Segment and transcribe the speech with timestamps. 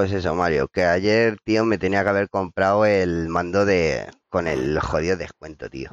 [0.00, 4.48] Pues eso, Mario, que ayer, tío, me tenía que haber comprado el mando de con
[4.48, 5.90] el jodido descuento, tío.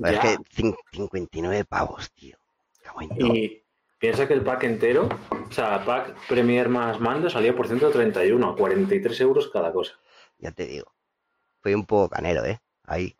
[0.00, 2.36] Pero es que cin- 59 pavos, tío.
[3.18, 3.64] Y
[3.98, 5.08] piensa que el pack entero,
[5.48, 9.98] o sea, pack Premier más mando salía por 131, a 43 euros cada cosa.
[10.38, 10.92] Ya te digo.
[11.62, 12.60] Fue un poco canero, ¿eh?
[12.84, 13.16] Ahí.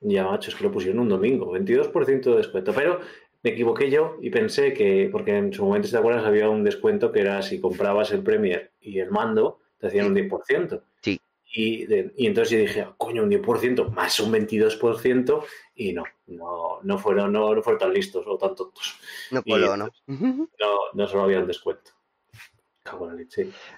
[0.00, 2.72] Ya, macho, es que lo pusieron un domingo, 22% de descuento.
[2.74, 2.98] Pero
[3.42, 6.62] me equivoqué yo y pensé que, porque en su momento, si te acuerdas, había un
[6.64, 10.82] descuento que era si comprabas el Premier y el mando, te hacían un 10%.
[11.02, 11.20] Sí.
[11.54, 16.04] Y, de- y entonces yo dije, "Ah, coño, un 10% más un 22%, y no,
[16.26, 18.98] no, no, fueron, no, no fueron tan listos o tan tontos.
[19.32, 19.88] No coló, ¿no?
[20.06, 21.90] No, no solo había un descuento.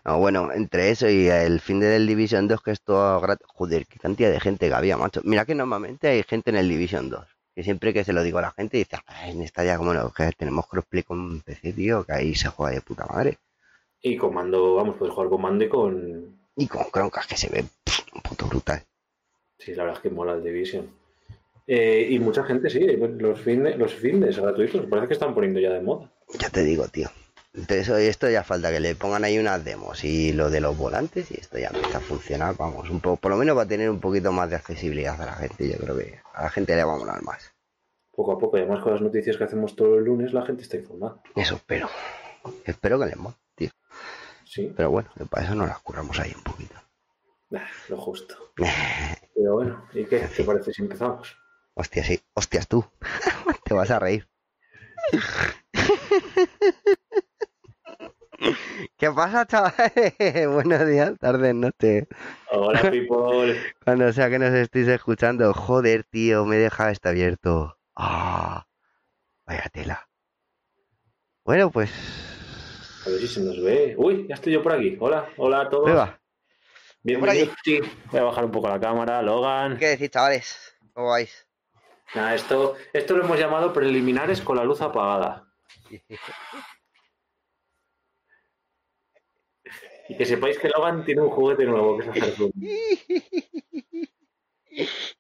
[0.05, 3.47] No, bueno, entre eso y el fin del Division 2, que es todo gratis.
[3.49, 5.21] Joder, qué cantidad de gente que había, macho.
[5.25, 7.27] Mira que normalmente hay gente en el Division 2.
[7.55, 9.95] Que siempre que se lo digo a la gente, dice, "Ay, en esta ya como
[9.95, 13.39] no, que tenemos crossplay con PC, tío, que ahí se juega de puta madre.
[14.03, 16.39] Y con mando, vamos, puedes jugar con mando y con.
[16.57, 18.83] Y con croncas que se ve pff, un puto brutal.
[19.59, 20.87] Sí, la verdad es que mola el Division.
[21.67, 25.71] Eh, y mucha gente, sí, los fines, los fines gratuitos, parece que están poniendo ya
[25.71, 26.11] de moda.
[26.39, 27.09] Ya te digo, tío.
[27.55, 30.77] Entonces, hoy esto ya falta que le pongan ahí unas demos y lo de los
[30.77, 33.67] volantes y esto ya empieza a funcionar, vamos, un poco, por lo menos va a
[33.67, 36.75] tener un poquito más de accesibilidad a la gente, yo creo que a la gente
[36.75, 37.55] le va a molar más.
[38.11, 40.63] Poco a poco, y además con las noticias que hacemos todos los lunes, la gente
[40.63, 41.21] está informada.
[41.37, 41.89] Eso espero.
[42.65, 43.71] Espero que les mole, tío.
[44.45, 46.75] Sí, Pero bueno, para eso nos las curramos ahí un poquito.
[47.89, 48.35] lo justo.
[49.35, 50.19] Pero bueno, ¿y qué?
[50.21, 51.37] ¿Te parece si empezamos?
[51.75, 52.21] Hostia, sí.
[52.35, 52.85] Hostias tú.
[53.65, 54.29] Te vas a reír.
[58.99, 60.15] ¿Qué pasa, chavales?
[60.53, 62.07] Buenos días, tardes, noches.
[62.51, 63.59] Hola, people.
[63.85, 65.53] Cuando sea que nos estéis escuchando.
[65.53, 67.79] Joder, tío, me deja esto abierto.
[67.97, 68.67] Ah,
[69.47, 70.09] vaya tela.
[71.45, 71.91] Bueno, pues.
[73.07, 73.95] A ver si se nos ve.
[73.99, 74.97] Uy, ya estoy yo por aquí.
[74.99, 75.85] Hola, hola a todos.
[75.85, 76.21] Prueba.
[77.03, 77.55] Bienvenidos.
[77.63, 77.81] Sí,
[78.11, 79.21] voy a bajar un poco la cámara.
[79.23, 79.77] Logan.
[79.77, 80.77] ¿Qué decís, chavales?
[80.95, 81.47] ¿Cómo vais?
[82.15, 85.49] Nada, esto, esto lo hemos llamado preliminares con la luz apagada.
[90.09, 92.53] Y que sepáis que Logan tiene un juguete nuevo, que es hacer zoom.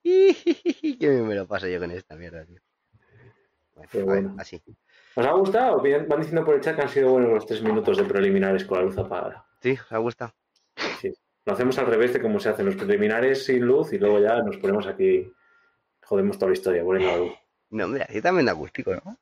[0.02, 2.60] Qué bien me lo paso yo con esta mierda, tío.
[3.74, 4.62] Bueno, ver, así.
[5.14, 5.82] ¿Os ha gustado?
[5.82, 8.78] Van diciendo por el chat que han sido buenos los tres minutos de preliminares con
[8.78, 9.46] la luz apagada.
[9.62, 9.72] ¿Sí?
[9.72, 10.34] ¿Os ha gustado?
[11.00, 11.12] Sí.
[11.44, 14.42] Lo hacemos al revés de cómo se hacen los preliminares sin luz y luego ya
[14.42, 15.30] nos ponemos aquí,
[16.02, 17.32] jodemos toda la historia poniendo la luz.
[17.70, 19.18] No, hombre, así también da acústico, ¿no?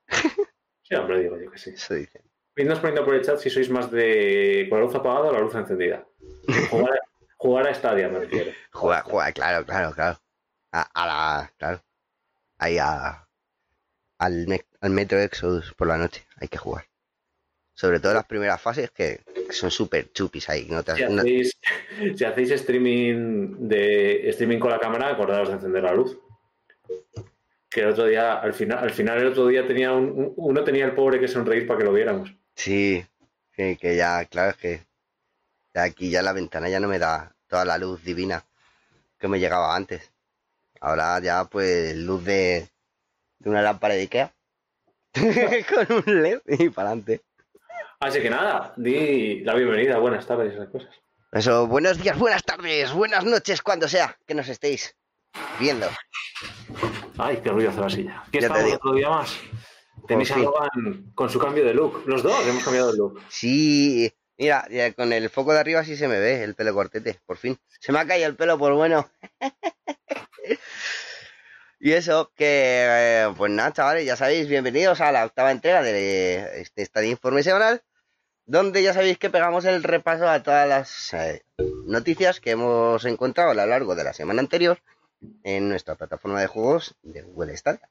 [0.82, 1.70] Sí, hombre, digo yo que sí.
[1.70, 2.22] Eso dicen.
[2.56, 5.40] Idnos poniendo por el chat si sois más de con la luz apagada o la
[5.40, 6.06] luz encendida.
[6.70, 6.98] Jugar a,
[7.36, 8.50] jugar a Stadia, me refiero.
[8.72, 10.18] Juega, juega, claro, claro, claro.
[10.72, 11.52] A, a la.
[11.56, 11.82] Claro.
[12.58, 13.26] Ahí a.
[14.18, 14.46] Al,
[14.80, 16.26] al Metro Exodus por la noche.
[16.40, 16.84] Hay que jugar.
[17.74, 19.20] Sobre todo las primeras fases que,
[19.50, 20.66] son súper chupis ahí.
[20.70, 21.58] No te, Si no- hacéis,
[22.16, 26.18] si hacéis streaming de streaming con la cámara, acordaros de encender la luz.
[27.70, 30.84] Que el otro día, al final, al final el otro día tenía un- uno tenía
[30.84, 32.34] el pobre que sonreír para que lo viéramos.
[32.54, 33.04] Sí,
[33.56, 34.86] sí, que ya, claro, es que
[35.74, 38.44] de aquí ya la ventana ya no me da toda la luz divina
[39.18, 40.12] que me llegaba antes.
[40.80, 42.68] Ahora ya, pues, luz de,
[43.38, 44.32] de una lámpara de Ikea
[45.14, 47.22] con un LED y para adelante.
[48.00, 50.90] Así que nada, di la bienvenida, buenas tardes, esas cosas.
[51.30, 54.96] Eso, buenos días, buenas tardes, buenas noches, cuando sea que nos estéis
[55.58, 55.86] viendo.
[57.16, 58.24] Ay, qué ruido hace la silla.
[58.32, 59.38] ¿Qué Ya estamos otro día más?
[60.06, 60.44] Tenéis a fin.
[60.44, 62.04] Logan con su cambio de look.
[62.06, 63.22] Los dos hemos cambiado de look.
[63.28, 64.66] Sí, mira,
[64.96, 67.58] con el foco de arriba sí se me ve el pelo cortete, por fin.
[67.80, 69.08] Se me ha caído el pelo, por bueno.
[71.80, 76.60] y eso, que eh, pues nada, chavales, ya sabéis, bienvenidos a la octava entrega de
[76.60, 77.82] este Estadio Informe Semanal,
[78.44, 81.44] donde ya sabéis que pegamos el repaso a todas las eh,
[81.86, 84.78] noticias que hemos encontrado a lo largo de la semana anterior
[85.44, 87.88] en nuestra plataforma de juegos de Google Stadia.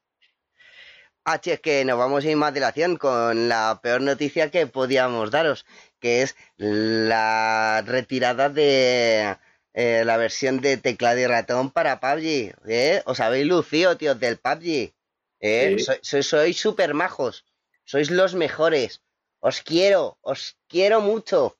[1.23, 5.29] H, es que nos vamos a ir más dilación con la peor noticia que podíamos
[5.29, 5.65] daros,
[5.99, 9.37] que es la retirada de
[9.73, 12.55] eh, la versión de teclado y ratón para PUBG.
[12.67, 13.01] ¿eh?
[13.05, 14.93] Os habéis lucido, tíos, del PUBG.
[15.39, 15.77] ¿eh?
[16.01, 16.23] Sí.
[16.23, 17.45] Sois, súper majos.
[17.83, 19.03] Sois los mejores.
[19.39, 21.57] Os quiero, os quiero mucho.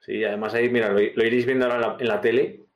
[0.00, 2.69] Sí, además ahí, mira, lo, lo iréis viendo ahora en la, en la tele.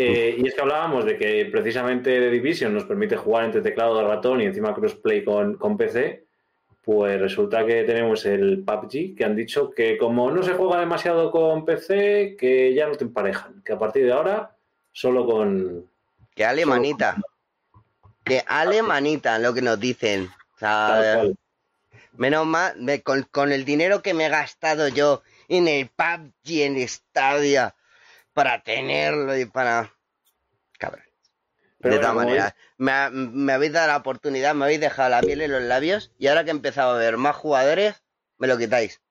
[0.00, 4.00] Eh, y es que hablábamos de que precisamente The Division nos permite jugar entre teclado
[4.00, 6.24] y ratón y encima crossplay con, con PC.
[6.82, 11.30] Pues resulta que tenemos el PUBG, que han dicho que como no se juega demasiado
[11.32, 13.60] con PC, que ya no te emparejan.
[13.64, 14.56] Que a partir de ahora,
[14.92, 15.90] solo con.
[16.34, 17.16] Que alemanita.
[18.24, 20.28] Que alemanita, lo que nos dicen.
[20.54, 21.24] O sea.
[22.16, 26.62] Menos mal, me- con, con el dinero que me he gastado yo en el PUBG,
[26.62, 27.74] en Stadia,
[28.38, 29.92] para tenerlo y para...
[30.78, 31.02] Cabrón.
[31.80, 35.50] de todas maneras, me, me, habéis dado la oportunidad, me habéis dejado la piel en
[35.50, 38.00] los labios y ahora que he empezado a ver más jugadores,
[38.36, 39.02] me lo quitáis.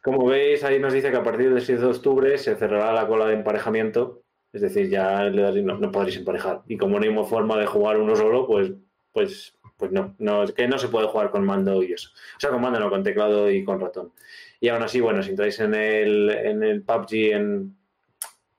[0.00, 3.08] Como veis, ahí nos dice que a partir del 6 de octubre se cerrará la
[3.08, 4.22] cola de emparejamiento,
[4.52, 6.62] es decir, ya no, no podréis emparejar.
[6.68, 8.70] Y como no hay forma de jugar uno solo, pues,
[9.10, 12.10] pues, pues no, no, que no se puede jugar con mando y eso.
[12.36, 14.12] O sea, con mando no, con teclado y con ratón.
[14.60, 17.76] Y aún así, bueno, si entráis en el, en el PUBG, en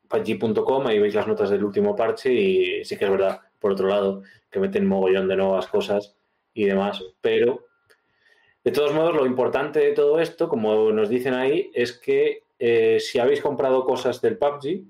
[0.07, 3.88] PUBG.com, ahí veis las notas del último parche y sí que es verdad, por otro
[3.88, 6.15] lado, que meten mogollón de nuevas cosas
[6.53, 7.65] y demás, pero
[8.65, 13.00] de todos modos, lo importante de todo esto, como nos dicen ahí, es que eh,
[13.00, 14.85] si habéis comprado cosas del PUBG,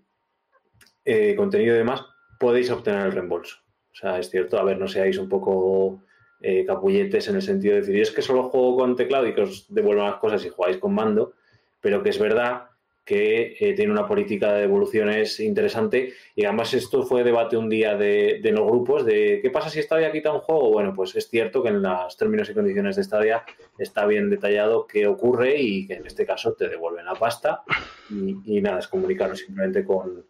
[1.04, 2.06] eh, contenido y demás,
[2.39, 3.57] podéis obtener el reembolso.
[3.92, 6.04] O sea, es cierto, a ver, no seáis un poco
[6.48, 9.42] eh, capulletes en el sentido de decir, es que solo juego con teclado y que
[9.42, 11.34] os devuelvan las cosas y jugáis con mando,
[11.82, 12.66] pero que es verdad
[13.04, 17.98] que eh, tiene una política de devoluciones interesante y además esto fue debate un día
[17.98, 20.70] de, los grupos de qué pasa si Stadia quita un juego.
[20.70, 23.44] Bueno, pues es cierto que en los términos y condiciones de Stadia
[23.80, 27.64] está bien detallado qué ocurre y que en este caso te devuelven la pasta
[28.12, 30.24] y, nada, es comunicarlo simplemente con,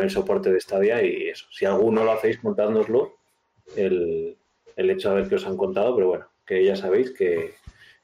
[0.00, 1.46] el soporte de Stadia y eso.
[1.52, 3.18] Si alguno lo hacéis, contádnoslo
[3.76, 4.36] el,
[4.76, 7.54] el hecho de ver que os han contado, pero bueno, que ya sabéis que,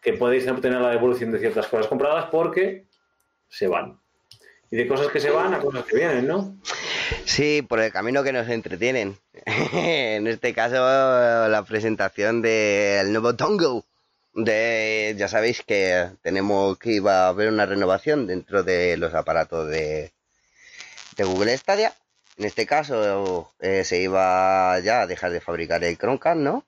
[0.00, 2.86] que podéis obtener la devolución de ciertas cosas compradas porque
[3.48, 4.00] se van.
[4.70, 6.56] Y de cosas que se van a cosas que vienen, ¿no?
[7.24, 9.18] Sí, por el camino que nos entretienen.
[9.72, 13.84] en este caso, la presentación del nuevo Tongo.
[14.32, 19.68] De, ya sabéis que tenemos que iba a haber una renovación dentro de los aparatos
[19.68, 20.12] de,
[21.16, 21.92] de Google Stadia.
[22.40, 26.64] En este caso, eh, se iba ya a dejar de fabricar el Chromecast, ¿no?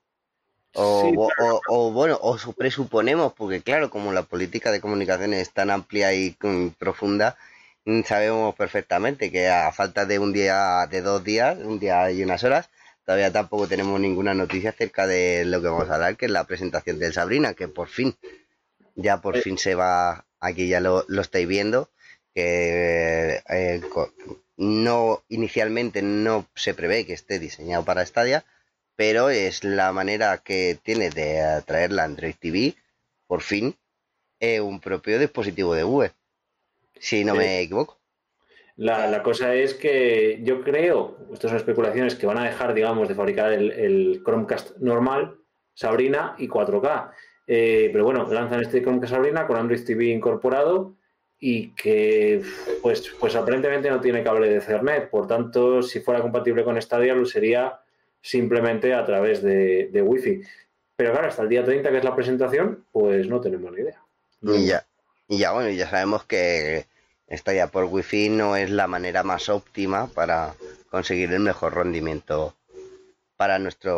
[0.75, 1.31] O,
[1.67, 6.37] o, bueno, o presuponemos, porque claro, como la política de comunicación es tan amplia y
[6.79, 7.39] profunda,
[7.87, 12.23] mm, sabemos perfectamente que a falta de un día, de dos días, un día y
[12.23, 12.69] unas horas,
[13.07, 16.45] todavía tampoco tenemos ninguna noticia acerca de lo que vamos a hablar, que es la
[16.45, 18.15] presentación del Sabrina, que por fin,
[18.95, 19.41] ya por eh.
[19.41, 21.89] fin se va, aquí ya lo, lo estáis viendo,
[22.35, 23.81] que eh,
[24.63, 28.45] no inicialmente no se prevé que esté diseñado para Stadia,
[28.95, 32.75] pero es la manera que tiene de atraer la Android TV,
[33.27, 33.75] por fin,
[34.39, 36.13] eh, un propio dispositivo de Google,
[37.01, 37.99] si no me equivoco.
[38.77, 43.15] La, cosa es que yo creo, estas son especulaciones, que van a dejar, digamos, de
[43.15, 45.39] fabricar el, Chromecast normal,
[45.75, 47.11] Sabrina y 4K.
[47.49, 50.97] Eh, pero bueno, lanzan este Chromecast Sabrina con Android TV incorporado
[51.45, 52.41] y que
[52.83, 55.11] pues, pues aparentemente no tiene cable de Ethernet.
[55.11, 57.81] Por tanto, si fuera compatible con Stadia, lo sería
[58.21, 60.41] simplemente a través de, de Wi-Fi.
[60.95, 64.01] Pero claro, hasta el día 30, que es la presentación, pues no tenemos ni idea.
[64.41, 64.87] Y ya,
[65.27, 66.87] y ya bueno, ya sabemos que
[67.29, 70.55] Stadia por Wi-Fi no es la manera más óptima para
[70.91, 72.55] conseguir el mejor rendimiento
[73.37, 73.95] para nuestra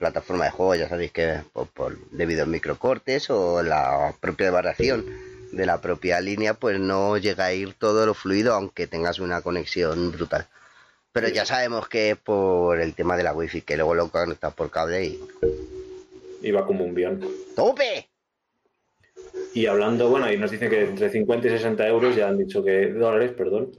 [0.00, 0.74] plataforma de juego.
[0.74, 6.54] Ya sabéis que por, debido a microcortes o la propia variación de la propia línea,
[6.54, 10.46] pues no llega a ir todo lo fluido, aunque tengas una conexión brutal.
[11.12, 14.54] Pero ya sabemos que es por el tema de la wifi, que luego lo conectas
[14.54, 15.20] por cable y.
[16.42, 17.20] Iba como un guion.
[17.54, 18.08] ¡Tope!
[19.54, 22.64] Y hablando, bueno, y nos dicen que entre 50 y 60 euros, ya han dicho
[22.64, 22.88] que.
[22.88, 23.72] dólares, perdón.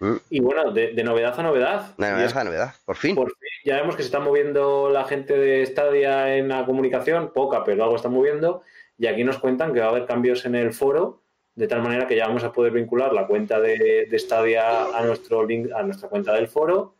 [0.00, 0.16] Mm.
[0.30, 1.94] Y bueno, de, novedad a novedad.
[1.96, 3.14] De novedad a novedad, por fin.
[3.14, 3.48] Por fin.
[3.64, 7.84] Ya vemos que se está moviendo la gente de Stadia en la comunicación, poca, pero
[7.84, 8.62] algo está moviendo.
[9.02, 11.24] Y aquí nos cuentan que va a haber cambios en el foro
[11.56, 15.02] de tal manera que ya vamos a poder vincular la cuenta de, de Stadia a
[15.02, 16.94] nuestra cuenta del foro.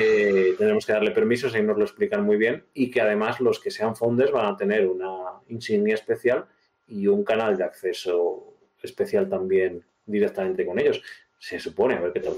[0.00, 3.60] Eh, tendremos que darle permisos, y nos lo explican muy bien, y que además los
[3.60, 6.46] que sean founders van a tener una insignia especial
[6.88, 11.02] y un canal de acceso especial también directamente con ellos.
[11.38, 12.32] Se supone, a ver qué tal.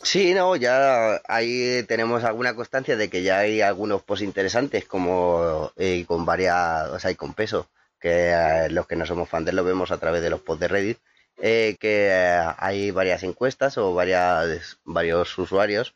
[0.00, 5.72] Sí, no, ya ahí tenemos alguna constancia de que ya hay algunos posts interesantes, como
[5.76, 7.68] eh, con varias, o sea, y con peso,
[8.00, 10.68] que eh, los que no somos fans lo vemos a través de los posts de
[10.68, 10.98] Reddit
[11.38, 15.94] eh, que eh, hay varias encuestas o varias, varios usuarios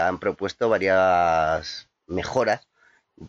[0.00, 2.66] han propuesto varias mejoras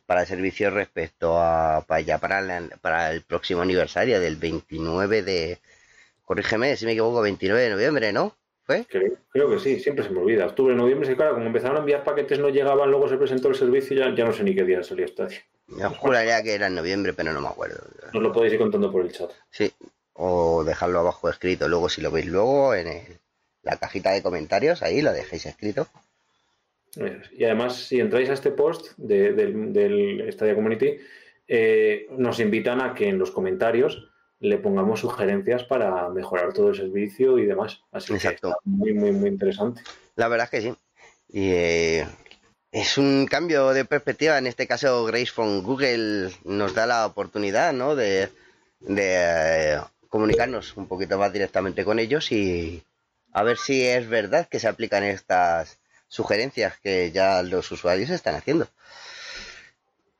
[0.05, 2.41] para el servicio respecto a para, ya para,
[2.79, 5.59] para el próximo aniversario del 29 de
[6.23, 10.19] corrígeme si me equivoco 29 de noviembre no fue creo, que sí siempre se me
[10.19, 10.45] olvida.
[10.45, 13.55] Octubre noviembre sí claro como empezaron a enviar paquetes no llegaban luego se presentó el
[13.55, 15.27] servicio ya, ya no sé ni qué día salió esta
[15.67, 17.77] yo juraría que era en noviembre pero no me acuerdo
[18.13, 19.71] nos lo podéis ir contando por el chat sí
[20.17, 21.67] o dejarlo abajo escrito.
[21.69, 23.03] Luego, si lo veis luego en
[23.61, 25.87] la cajita de comentarios, ahí lo dejéis escrito.
[27.31, 30.97] Y además, si entráis a este post del Stadia Community,
[31.47, 34.09] eh, nos invitan a que en los comentarios
[34.39, 37.81] le pongamos sugerencias para mejorar todo el servicio y demás.
[37.91, 38.47] Así Exacto.
[38.47, 39.81] que está muy, muy, muy interesante.
[40.15, 40.75] La verdad es que sí.
[41.29, 42.07] Y eh,
[42.81, 44.37] es un cambio de perspectiva.
[44.37, 47.95] En este caso, Grace from Google nos da la oportunidad, ¿no?
[47.95, 48.29] De,
[48.79, 49.79] de eh,
[50.09, 52.83] comunicarnos un poquito más directamente con ellos y
[53.33, 58.35] a ver si es verdad que se aplican estas sugerencias que ya los usuarios están
[58.35, 58.67] haciendo.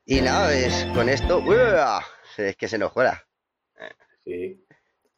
[0.04, 1.38] Y nada, es con esto.
[1.38, 2.02] ¡Uah!
[2.36, 3.24] Es que se nos cuela.
[4.24, 4.64] Sí.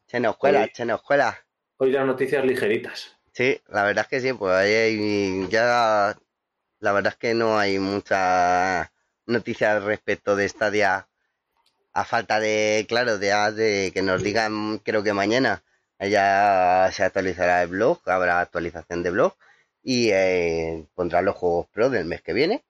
[0.05, 1.43] Se nos cuela, se nos cuela.
[1.77, 3.17] Hoy las noticias ligeritas.
[3.33, 6.15] Sí, la verdad es que sí, pues ahí ya
[6.81, 8.91] la verdad es que no hay mucha
[9.25, 11.07] noticia respecto de Stadia
[11.93, 15.63] a falta de, claro, de, de que nos digan, creo que mañana
[15.99, 19.33] ya se actualizará el blog, habrá actualización de blog
[19.83, 22.63] y eh, pondrá los juegos pro del mes que viene.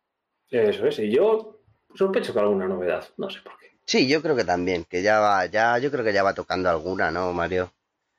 [0.49, 0.99] Eso es.
[0.99, 1.61] Y yo
[1.95, 3.07] sospecho que alguna novedad.
[3.17, 3.71] No sé por qué.
[3.85, 6.69] Sí, yo creo que también, que ya va, ya, yo creo que ya va tocando
[6.69, 7.71] alguna, ¿no, Mario?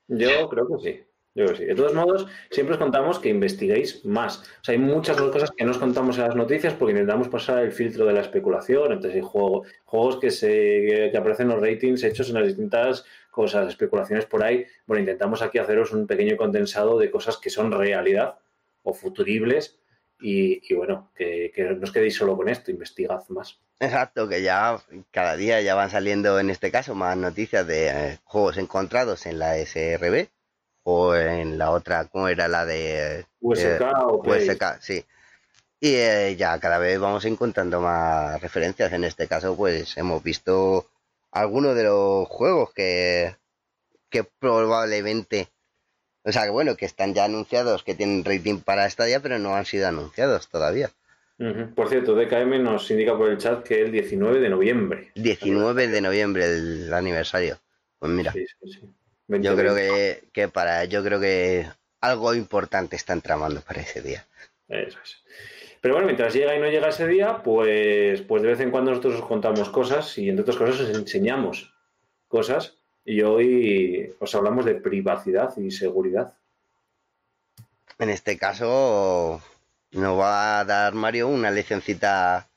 [0.09, 1.05] Yo creo que sí.
[1.35, 1.65] Yo creo que sí.
[1.65, 4.39] De todos modos, siempre os contamos que investiguéis más.
[4.61, 7.63] O sea, hay muchas cosas que no os contamos en las noticias porque intentamos pasar
[7.63, 8.93] el filtro de la especulación.
[8.93, 13.05] Entonces, hay juego- juegos que, se, que aparecen en los ratings hechos en las distintas
[13.31, 14.67] cosas, especulaciones por ahí.
[14.87, 18.35] Bueno, intentamos aquí haceros un pequeño condensado de cosas que son realidad
[18.83, 19.79] o futuribles.
[20.25, 23.59] Y, y bueno, que, que no os quedéis solo con esto, investigad más.
[23.81, 24.79] Exacto, que ya
[25.11, 29.41] cada día ya van saliendo en este caso más noticias de eh, juegos encontrados en
[29.41, 30.29] la SRB
[30.85, 34.49] o en la otra, ¿cómo era la de USK eh, o Play.
[34.49, 34.65] USK?
[34.81, 35.05] Sí.
[35.81, 38.93] Y eh, ya cada vez vamos encontrando más referencias.
[38.93, 40.87] En este caso, pues hemos visto
[41.33, 43.35] algunos de los juegos que,
[44.09, 45.49] que probablemente,
[46.23, 49.57] o sea, que bueno, que están ya anunciados, que tienen rating para Stadia, pero no
[49.57, 50.91] han sido anunciados todavía.
[51.75, 55.11] Por cierto, DKM nos indica por el chat que el 19 de noviembre.
[55.17, 57.59] 19 de noviembre el aniversario.
[57.99, 58.33] Pues mira.
[58.33, 58.81] Sí, sí, sí.
[59.29, 61.67] Yo 20, creo que, que para, yo creo que
[62.01, 64.27] algo importante están tramando para ese día.
[64.69, 65.23] Eso es.
[65.83, 68.93] Pero bueno, mientras llega y no llega ese día, pues, pues de vez en cuando
[68.93, 71.75] nosotros os contamos cosas y entre otras cosas os enseñamos
[72.29, 72.77] cosas.
[73.05, 76.35] Y hoy os hablamos de privacidad y seguridad.
[77.99, 79.43] En este caso,
[79.91, 82.49] nos va a dar Mario una leccioncita,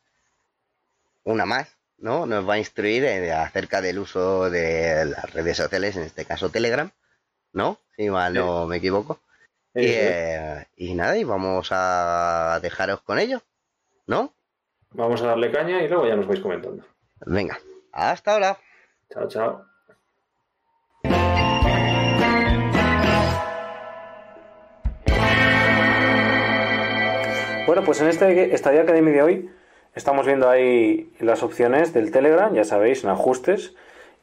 [1.23, 2.25] una más, ¿no?
[2.25, 6.49] Nos va a instruir eh, acerca del uso de las redes sociales, en este caso
[6.49, 6.91] Telegram,
[7.53, 7.79] ¿no?
[7.95, 9.19] Si mal no me equivoco.
[9.73, 13.41] Y, eh, y nada, y vamos a dejaros con ello,
[14.07, 14.33] ¿no?
[14.91, 16.85] Vamos a darle caña y luego ya nos vais comentando.
[17.25, 17.59] Venga,
[17.91, 18.57] hasta ahora.
[19.09, 19.65] Chao, chao.
[27.65, 29.49] Bueno, pues en este Stadia Academy de hoy
[29.95, 33.73] estamos viendo ahí las opciones del Telegram, ya sabéis, en ajustes.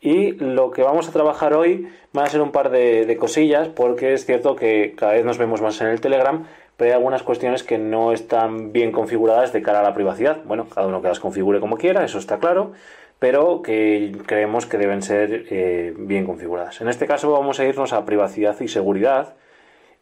[0.00, 4.12] Y lo que vamos a trabajar hoy van a ser un par de, cosillas, porque
[4.12, 6.44] es cierto que cada vez nos vemos más en el Telegram,
[6.76, 10.42] pero hay algunas cuestiones que no están bien configuradas de cara a la privacidad.
[10.44, 12.72] Bueno, cada uno que las configure como quiera, eso está claro,
[13.20, 16.80] pero que creemos que deben ser eh, bien configuradas.
[16.80, 19.36] En este caso vamos a irnos a privacidad y seguridad.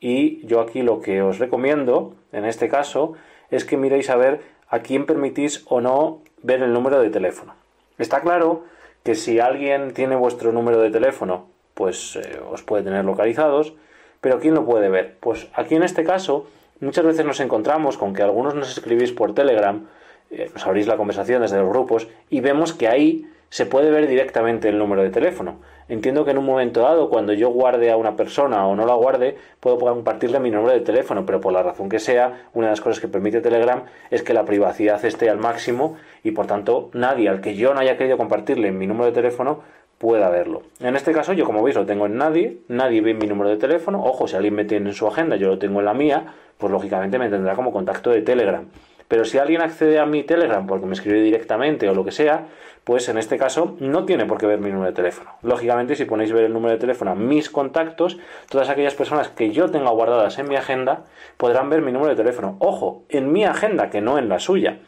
[0.01, 3.13] Y yo aquí lo que os recomiendo, en este caso,
[3.51, 7.55] es que miréis a ver a quién permitís o no ver el número de teléfono.
[7.99, 8.65] Está claro
[9.03, 13.75] que si alguien tiene vuestro número de teléfono, pues eh, os puede tener localizados,
[14.21, 15.17] pero ¿quién lo puede ver?
[15.21, 16.47] Pues aquí en este caso,
[16.81, 19.87] muchas veces nos encontramos con que algunos nos escribís por Telegram,
[20.31, 24.07] eh, nos abrís la conversación desde los grupos y vemos que ahí se puede ver
[24.07, 25.59] directamente el número de teléfono.
[25.91, 28.95] Entiendo que en un momento dado, cuando yo guarde a una persona o no la
[28.95, 32.71] guarde, puedo compartirle mi número de teléfono, pero por la razón que sea, una de
[32.71, 36.91] las cosas que permite Telegram es que la privacidad esté al máximo y por tanto
[36.93, 39.63] nadie al que yo no haya querido compartirle mi número de teléfono
[39.99, 40.63] pueda verlo.
[40.79, 43.57] En este caso, yo como veis lo tengo en nadie, nadie ve mi número de
[43.57, 46.25] teléfono, ojo, si alguien me tiene en su agenda, yo lo tengo en la mía,
[46.57, 48.65] pues lógicamente me tendrá como contacto de Telegram.
[49.11, 52.47] Pero si alguien accede a mi Telegram porque me escribe directamente o lo que sea,
[52.85, 55.31] pues en este caso no tiene por qué ver mi número de teléfono.
[55.43, 58.19] Lógicamente, si ponéis ver el número de teléfono a mis contactos,
[58.49, 61.05] todas aquellas personas que yo tenga guardadas en mi agenda
[61.37, 62.57] podrán ver mi número de teléfono.
[62.59, 64.79] Ojo, en mi agenda, que no en la suya.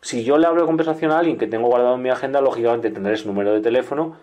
[0.00, 2.90] Si yo le hablo de conversación a alguien que tengo guardado en mi agenda, lógicamente
[2.90, 4.16] tendré su número de teléfono,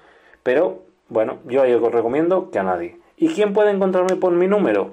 [0.43, 2.97] pero bueno, yo ahí os recomiendo que a nadie.
[3.15, 4.91] ¿Y quién puede encontrarme por mi número?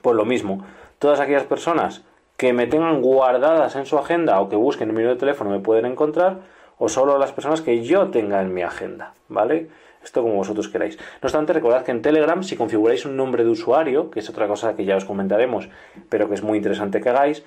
[0.00, 0.64] Pues lo mismo,
[0.98, 2.02] todas aquellas personas
[2.36, 5.60] que me tengan guardadas en su agenda o que busquen el número de teléfono me
[5.60, 6.38] pueden encontrar,
[6.78, 9.68] o solo las personas que yo tenga en mi agenda, ¿vale?
[10.02, 10.98] Esto como vosotros queráis.
[10.98, 14.46] No obstante, recordad que en Telegram, si configuráis un nombre de usuario, que es otra
[14.46, 15.68] cosa que ya os comentaremos,
[16.10, 17.42] pero que es muy interesante que hagáis,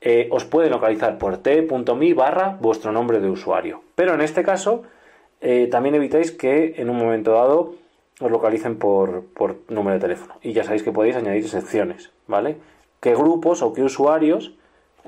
[0.00, 3.82] eh, os puede localizar por t.me barra vuestro nombre de usuario.
[3.94, 4.82] Pero en este caso,
[5.40, 7.74] eh, también evitáis que en un momento dado
[8.20, 10.34] os localicen por, por número de teléfono.
[10.42, 12.56] Y ya sabéis que podéis añadir secciones, ¿vale?
[13.00, 14.52] ¿Qué grupos o qué usuarios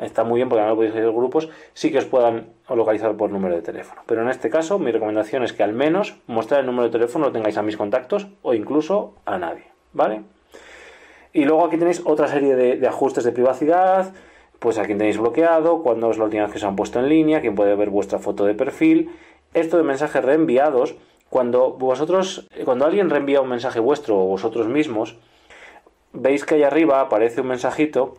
[0.00, 3.54] está muy bien porque no podéis hacer grupos, sí que os puedan localizar por número
[3.54, 4.02] de teléfono.
[4.06, 7.26] Pero en este caso, mi recomendación es que al menos mostrar el número de teléfono
[7.26, 10.22] lo tengáis a mis contactos o incluso a nadie, ¿vale?
[11.32, 14.12] Y luego aquí tenéis otra serie de, ajustes de privacidad,
[14.58, 17.08] pues a quién tenéis bloqueado, cuándo es la última vez que se han puesto en
[17.08, 19.10] línea, quién puede ver vuestra foto de perfil.
[19.54, 20.94] Esto de mensajes reenviados,
[21.30, 25.18] cuando vosotros, cuando alguien reenvía un mensaje vuestro o vosotros mismos,
[26.12, 28.14] veis que ahí arriba aparece un mensajito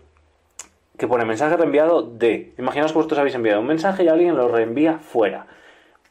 [0.97, 2.53] que pone mensaje reenviado de.
[2.57, 5.47] Imaginaos que vosotros habéis enviado un mensaje y alguien lo reenvía fuera.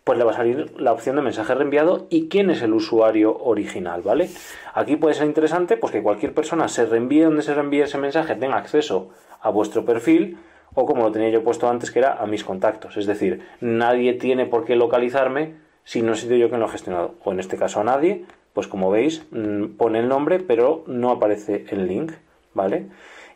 [0.05, 3.39] Pues le va a salir la opción de mensaje reenviado y quién es el usuario
[3.39, 4.29] original, ¿vale?
[4.75, 8.35] Aquí puede ser interesante pues que cualquier persona se reenvíe donde se reenvíe ese mensaje,
[8.35, 9.11] tenga acceso
[9.41, 10.39] a vuestro perfil
[10.75, 12.97] o como lo tenía yo puesto antes que era a mis contactos.
[12.97, 16.71] Es decir, nadie tiene por qué localizarme si no he sido yo quien lo ha
[16.71, 17.15] gestionado.
[17.23, 21.11] O en este caso a nadie, pues como veis mm, pone el nombre pero no
[21.11, 22.13] aparece el link,
[22.55, 22.87] ¿vale?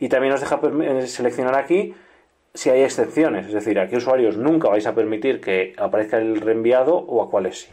[0.00, 1.94] Y también os deja eh, seleccionar aquí
[2.54, 6.40] si hay excepciones, es decir, a qué usuarios nunca vais a permitir que aparezca el
[6.40, 7.70] reenviado o a cuáles sí.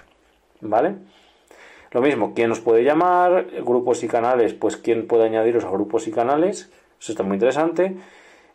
[0.62, 0.96] ¿Vale?
[1.92, 6.08] Lo mismo, quién os puede llamar, grupos y canales, pues quién puede añadiros a grupos
[6.08, 7.96] y canales, eso está muy interesante.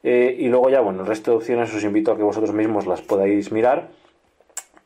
[0.02, 2.86] Eh, y luego ya, bueno, el resto de opciones os invito a que vosotros mismos
[2.86, 3.88] las podáis mirar.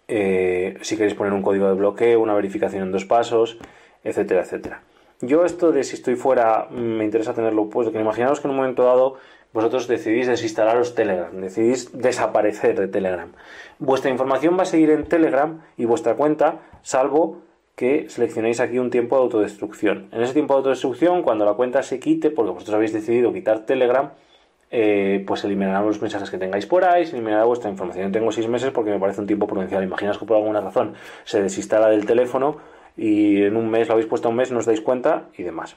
[0.09, 3.59] Eh, si queréis poner un código de bloqueo, una verificación en dos pasos,
[4.05, 4.83] etcétera, etcétera.
[5.23, 8.51] Yo esto de si estoy fuera mm, me interesa tenerlo puesto, que imaginaos que en
[8.51, 9.17] un momento dado
[9.53, 13.31] vosotros decidís desinstalaros Telegram, decidís desaparecer de Telegram.
[13.79, 17.39] Vuestra información va a seguir en Telegram y vuestra cuenta, salvo
[17.77, 20.09] que seleccionéis aquí un tiempo de autodestrucción.
[20.11, 23.61] En ese tiempo de autodestrucción, cuando la cuenta se quite, porque vosotros habéis decidido quitar
[23.61, 24.11] Telegram,
[24.73, 28.07] eh, pues eliminará los mensajes que tengáis por ahí, se eliminará vuestra información.
[28.07, 29.85] Yo tengo seis meses porque me parece un tiempo prudencial.
[29.85, 32.57] Imaginaos que por alguna razón se desinstala del teléfono
[32.97, 35.77] y en un mes lo habéis puesto un mes, no os dais cuenta y demás.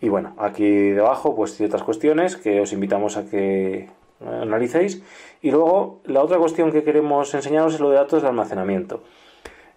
[0.00, 3.88] Y bueno, aquí debajo pues ciertas cuestiones que os invitamos a que
[4.20, 5.02] analicéis.
[5.42, 9.02] Y luego la otra cuestión que queremos enseñaros es lo de datos de almacenamiento.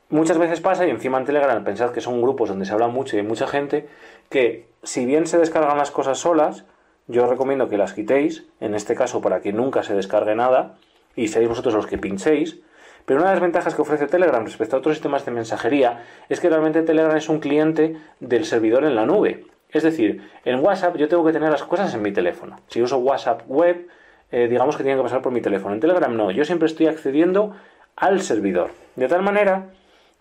[0.09, 3.15] Muchas veces pasa, y encima en Telegram pensad que son grupos donde se habla mucho
[3.15, 3.87] y hay mucha gente,
[4.29, 6.63] que si bien se descargan las cosas solas,
[7.07, 10.77] yo os recomiendo que las quitéis, en este caso para que nunca se descargue nada,
[11.15, 12.61] y seáis vosotros los que pinchéis,
[13.07, 16.41] pero una de las ventajas que ofrece Telegram respecto a otros sistemas de mensajería es
[16.41, 19.45] que realmente Telegram es un cliente del servidor en la nube.
[19.71, 22.59] Es decir, en WhatsApp yo tengo que tener las cosas en mi teléfono.
[22.67, 23.87] Si uso WhatsApp web,
[24.29, 25.73] eh, digamos que tiene que pasar por mi teléfono.
[25.73, 27.55] En Telegram no, yo siempre estoy accediendo
[27.95, 28.71] al servidor.
[28.97, 29.67] De tal manera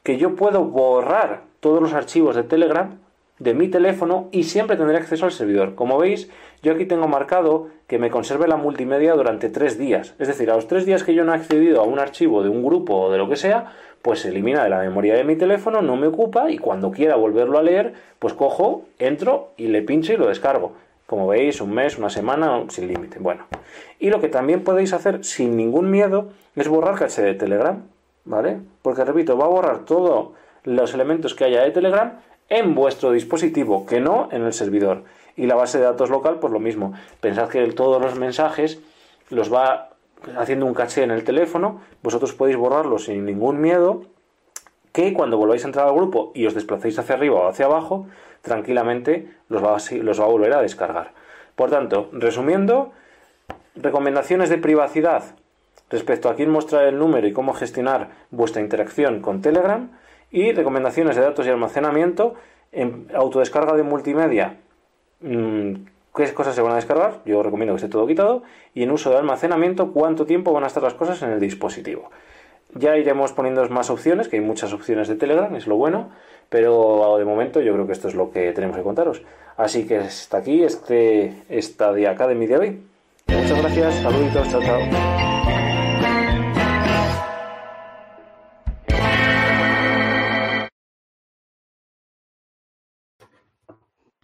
[0.05, 3.01] que yo puedo borrar todos los archivos de Telegram
[3.39, 5.75] de mi teléfono y siempre tendré acceso al servidor.
[5.75, 6.31] Como veis,
[6.63, 10.15] yo aquí tengo marcado que me conserve la multimedia durante tres días.
[10.19, 12.49] Es decir, a los tres días que yo no he accedido a un archivo de
[12.49, 13.73] un grupo o de lo que sea,
[14.03, 17.17] pues se elimina de la memoria de mi teléfono, no me ocupa y cuando quiera
[17.17, 20.73] volverlo a leer, pues cojo, entro y le pincho y lo descargo.
[21.07, 23.19] Como veis, un mes, una semana, sin límite.
[23.21, 23.47] Bueno,
[24.01, 27.83] y lo que también podéis hacer sin ningún miedo es borrar caché de Telegram,
[28.25, 28.59] ¿vale?
[28.83, 30.31] Porque repito, va a borrar todos
[30.65, 32.19] los elementos que haya de Telegram
[32.49, 35.05] en vuestro dispositivo, que no en el servidor.
[35.37, 36.95] Y la base de datos local, pues lo mismo.
[37.21, 38.81] Pensad que todos los mensajes
[39.31, 39.91] los va
[40.39, 44.03] haciendo un caché en el teléfono, vosotros podéis borrarlos sin ningún miedo,
[44.93, 48.07] que cuando volváis a entrar al grupo y os desplacéis hacia arriba o hacia abajo,
[48.41, 51.13] tranquilamente los va a, los va a volver a descargar.
[51.55, 52.93] Por tanto, resumiendo,
[53.75, 55.23] recomendaciones de privacidad
[55.91, 59.91] respecto a quién mostrar el número y cómo gestionar vuestra interacción con Telegram
[60.37, 62.35] y recomendaciones de datos y almacenamiento
[62.71, 64.59] en autodescarga de multimedia.
[65.23, 67.23] Mm, ¿Qué cosas se van a descargar?
[67.25, 68.43] Yo recomiendo que esté todo quitado.
[68.75, 72.11] Y en uso de almacenamiento, ¿cuánto tiempo van a estar las cosas en el dispositivo?
[72.75, 76.11] Ya iremos poniendo más opciones, que hay muchas opciones de Telegram, es lo bueno,
[76.51, 79.23] pero de momento yo creo que esto es lo que tenemos que contaros.
[79.57, 82.83] Así que hasta aquí este, esta de Academy de hoy.
[83.29, 85.66] Muchas gracias, saluditos, chao, chao.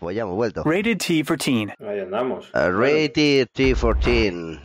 [0.03, 0.65] Pues ya hemos vuelto.
[0.65, 1.73] Rated T for Teen.
[1.79, 2.51] Ahí andamos.
[2.53, 4.61] Uh, rated T for Teen.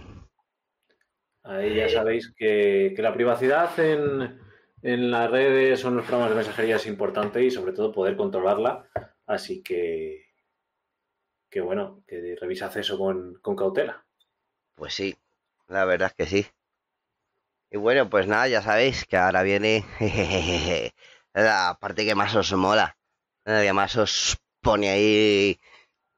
[1.44, 4.42] Ahí ya sabéis que, la privacidad en,
[4.82, 8.18] en, las redes o en los programas de mensajería es importante y sobre todo poder
[8.18, 8.90] controlarla.
[9.28, 10.26] Así que,
[11.52, 14.08] que bueno, que revisad eso con, con cautela.
[14.74, 15.16] Pues sí,
[15.68, 16.48] la verdad es que sí.
[17.70, 19.86] Y bueno, pues nada, ya sabéis que ahora viene
[21.36, 22.98] la parte que más os mola,
[23.46, 25.60] la que más os pone ahí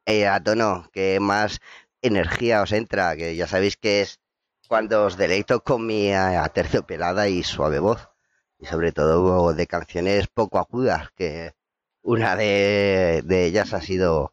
[0.07, 1.59] eh, a tono, que más
[2.01, 4.19] energía os entra, que ya sabéis que es
[4.67, 8.09] cuando os deleito con mi aterciopelada y suave voz,
[8.57, 11.53] y sobre todo de canciones poco agudas, que
[12.01, 14.31] Una de, de ellas ha sido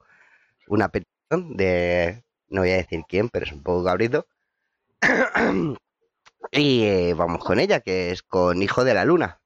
[0.66, 4.26] una petición de, no voy a decir quién, pero es un poco cabrito.
[6.52, 9.40] y eh, vamos con ella, que es con Hijo de la Luna.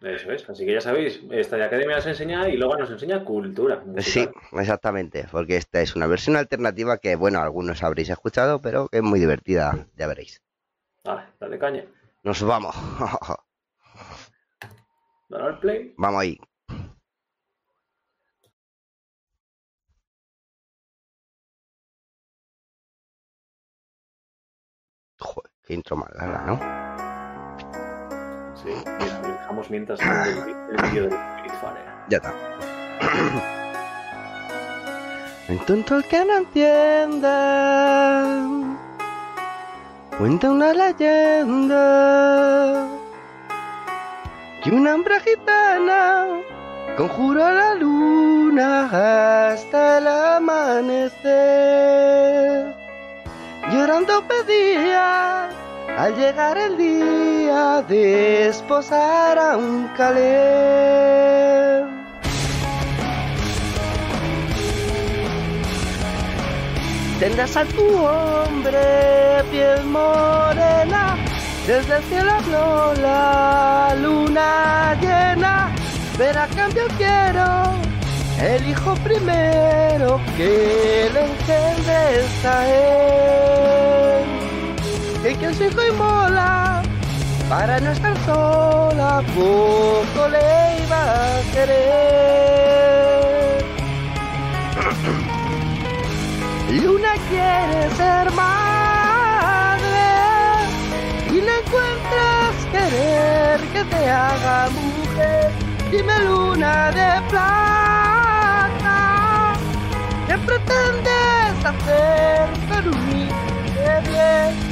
[0.00, 3.22] Eso es, así que ya sabéis, esta de Academia nos enseña y luego nos enseña
[3.22, 3.82] cultura.
[3.84, 4.32] musical.
[4.32, 8.98] Sí, exactamente, porque esta es una versión alternativa que, bueno, algunos habréis escuchado, pero que
[8.98, 10.42] es muy divertida, ya veréis.
[11.04, 11.84] Vale, dale caña.
[12.22, 12.74] Nos vamos.
[15.28, 15.94] Dale al play.
[15.96, 16.38] vamos ahí.
[25.18, 26.58] Joder, qué intro más larga, ¿no?
[28.56, 31.84] Sí, mira, dejamos mientras el, vídeo del Spirit Fire.
[32.08, 32.32] Ya está.
[35.48, 37.36] El tonto el que no entienda
[40.16, 41.76] cuenta una leyenda
[44.62, 46.26] que una hembra gitana
[46.96, 48.84] conjuró a la luna
[49.50, 51.26] hasta el amanecer.
[53.72, 55.48] Llorando pedía
[56.00, 61.84] al llegar el día de esposar a un calé.
[67.18, 71.18] Tendrás a tu hombre piel morena,
[71.66, 75.70] desde el cielo habló la luna llena,
[76.44, 77.74] a cambio quiero
[78.40, 84.29] el hijo primero que le engendres a él.
[85.40, 86.82] Que su hijo inmola
[87.48, 93.00] para no estar sola, poco le iba a querer.
[96.82, 100.08] Luna quiere ser madre
[101.30, 105.50] y no encuentras querer que te haga mujer.
[105.90, 108.98] Dime luna de plata,
[110.26, 112.48] ¿qué pretendes hacer
[113.84, 114.69] de bien?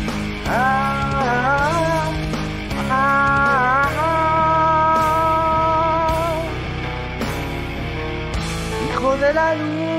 [8.89, 9.99] Hijo de la luna.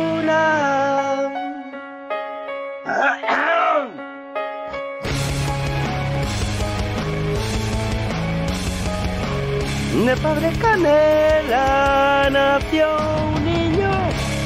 [10.06, 12.88] De padre canela nació
[13.36, 13.92] un niño,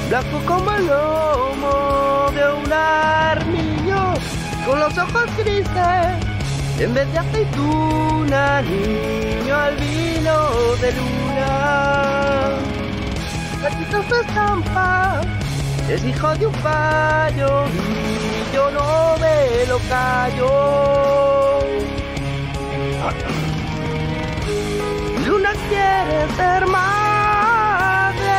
[0.10, 3.63] blanco como el lomo de un armiño,
[4.66, 6.18] con los ojos grises,
[6.80, 12.50] en vez de aceituna, niño al vino de luna.
[13.66, 15.22] Aquí su estampa,
[15.90, 21.60] es hijo de un payo y yo no me lo callo.
[25.28, 28.34] Luna quiere ser madre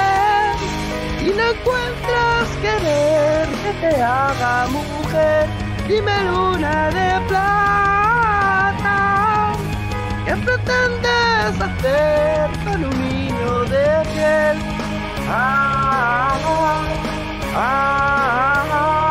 [1.20, 5.63] y no encuentras querer que te haga mujer.
[5.86, 8.98] Dime luna de plata,
[10.24, 14.56] ¿qué pretendes hacer con un niño de piel?
[15.28, 16.38] Ah,
[17.54, 17.94] ah,
[18.72, 19.03] ah,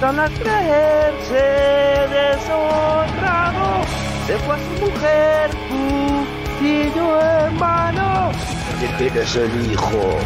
[0.00, 1.44] Van a creerse
[2.14, 3.82] deshonrado,
[4.28, 8.30] se fue a su mujer, cuchillo en mano.
[8.80, 10.18] ¿De quién es el hijo?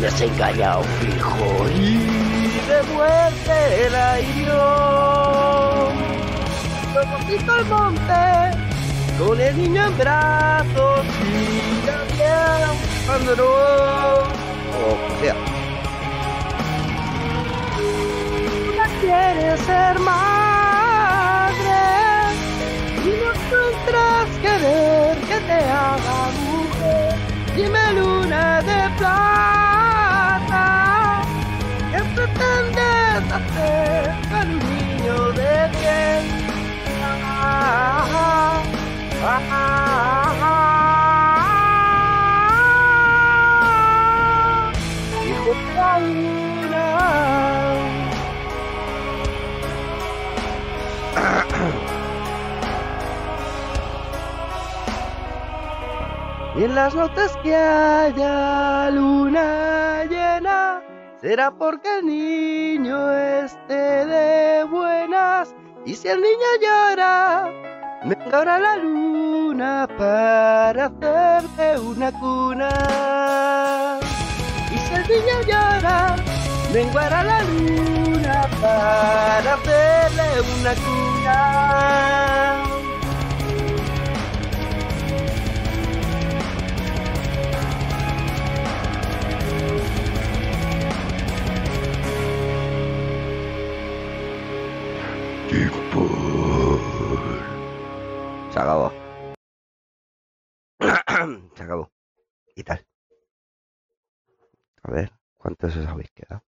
[0.00, 1.68] Me has engañado, fijo.
[1.74, 1.98] Y
[2.68, 5.90] de muerte la hirió.
[6.94, 8.60] Luego el monte
[9.18, 12.62] con el niño en brazos y también
[13.08, 13.44] abandonó.
[14.82, 15.49] O sea,
[19.32, 21.78] quiere ser madre
[23.04, 27.14] y no encuentras querer que te haga mujer.
[27.54, 30.66] Dime luna de plata,
[31.92, 36.24] ¿qué pretendes hacer con un niño de piel?
[37.02, 38.62] Ah,
[39.22, 40.89] ah, ah,
[56.60, 60.82] Y en las noches que haya luna llena,
[61.18, 65.54] será porque el niño esté de buenas.
[65.86, 67.50] Y si el niño llora,
[68.04, 72.68] venga ahora la luna para hacerte una cuna.
[74.96, 76.14] el niño llora,
[76.74, 82.79] menguara la luna para hacerle una cuna.
[98.60, 98.92] Acabó.
[101.56, 101.90] Se acabó.
[102.54, 102.86] ¿Y tal?
[104.82, 106.42] A ver, ¿cuántos os habéis quedado?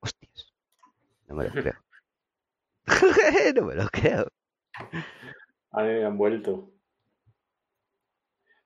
[0.00, 0.52] Hostias.
[1.26, 1.74] No me lo creo.
[3.54, 4.28] no me lo creo.
[5.72, 6.72] A mí me han vuelto.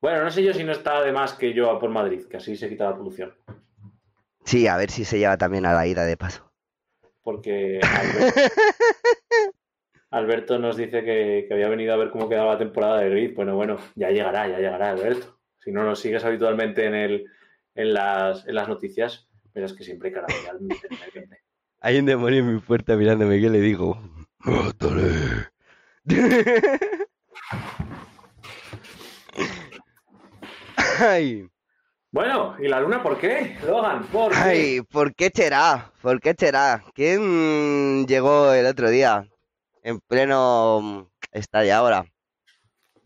[0.00, 2.36] Bueno, no sé yo si no está de más que yo a por Madrid, que
[2.36, 3.34] así se quita la polución.
[4.44, 6.52] Sí, a ver si se lleva también a la ida de paso.
[7.22, 7.80] Porque
[10.14, 13.34] Alberto, nos dice que, que había venido a ver cómo quedaba la temporada de Grid.
[13.34, 15.40] Bueno, bueno, ya llegará, ya llegará, Alberto.
[15.58, 17.24] Si no nos sigues habitualmente en, el,
[17.74, 20.26] en, las, en las noticias, verás que siempre hay cara
[20.60, 21.38] de
[21.80, 23.98] Hay un demonio en mi puerta mirándome que le digo,
[24.38, 25.48] ¡Mátale!
[31.00, 31.48] Ay,
[32.12, 33.56] Bueno, ¿y la luna por qué?
[33.66, 34.38] Logan, ¿por qué?
[34.38, 35.90] ay, ¿por qué será?
[36.00, 36.84] ¿Por qué será?
[36.94, 39.28] ¿Quién llegó el otro día?
[39.84, 42.04] En pleno mm, estadio ahora.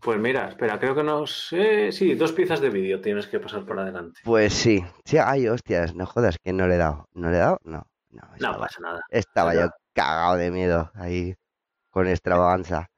[0.01, 1.91] Pues mira, espera, creo que no sé.
[1.93, 4.21] Sí, dos piezas de vídeo tienes que pasar por adelante.
[4.25, 4.83] Pues sí.
[5.05, 7.09] Sí, ay, hostias, no jodas que no le he dado.
[7.13, 7.59] ¿No le he dado?
[7.65, 7.85] No.
[8.11, 9.03] No, No pasa nada.
[9.11, 11.35] estaba yo cagado de miedo ahí
[11.91, 12.89] con extravaganza.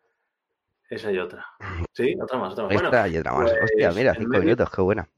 [0.88, 1.45] Esa y otra.
[1.95, 2.75] Sí, otra más, otra más.
[2.75, 3.51] Bueno, Esta y otra más.
[3.51, 5.09] Hostia, pues, mira, en cinco medio- minutos, qué buena.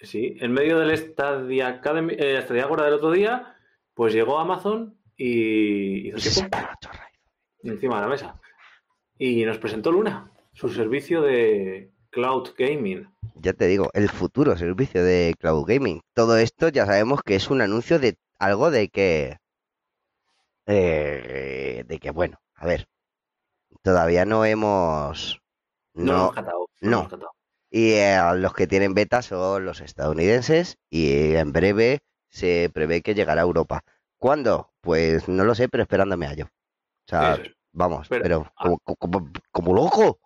[0.00, 3.56] Sí, en medio del Stadia Academy, eh, Stadia Agora del otro día,
[3.94, 6.44] pues llegó Amazon y hizo Y
[7.70, 8.40] encima de la mesa.
[9.18, 13.08] Y nos presentó Luna, su servicio de cloud gaming.
[13.36, 16.00] Ya te digo, el futuro servicio de Cloud Gaming.
[16.14, 19.36] Todo esto ya sabemos que es un anuncio de algo de que.
[20.66, 22.88] eh, de que, bueno, a ver.
[23.82, 25.40] Todavía no hemos.
[25.94, 26.18] No, No.
[26.22, 26.98] hemos catado, no lo no.
[27.00, 27.30] hemos catado.
[27.70, 30.78] Y eh, los que tienen beta son los estadounidenses.
[30.90, 32.00] Y en breve
[32.30, 33.82] se prevé que llegará a Europa.
[34.18, 34.72] ¿Cuándo?
[34.80, 36.48] Pues no lo sé, pero esperándome a ello.
[37.06, 37.52] O sea, es.
[37.72, 40.18] vamos, Pero- pero como, como- como loco.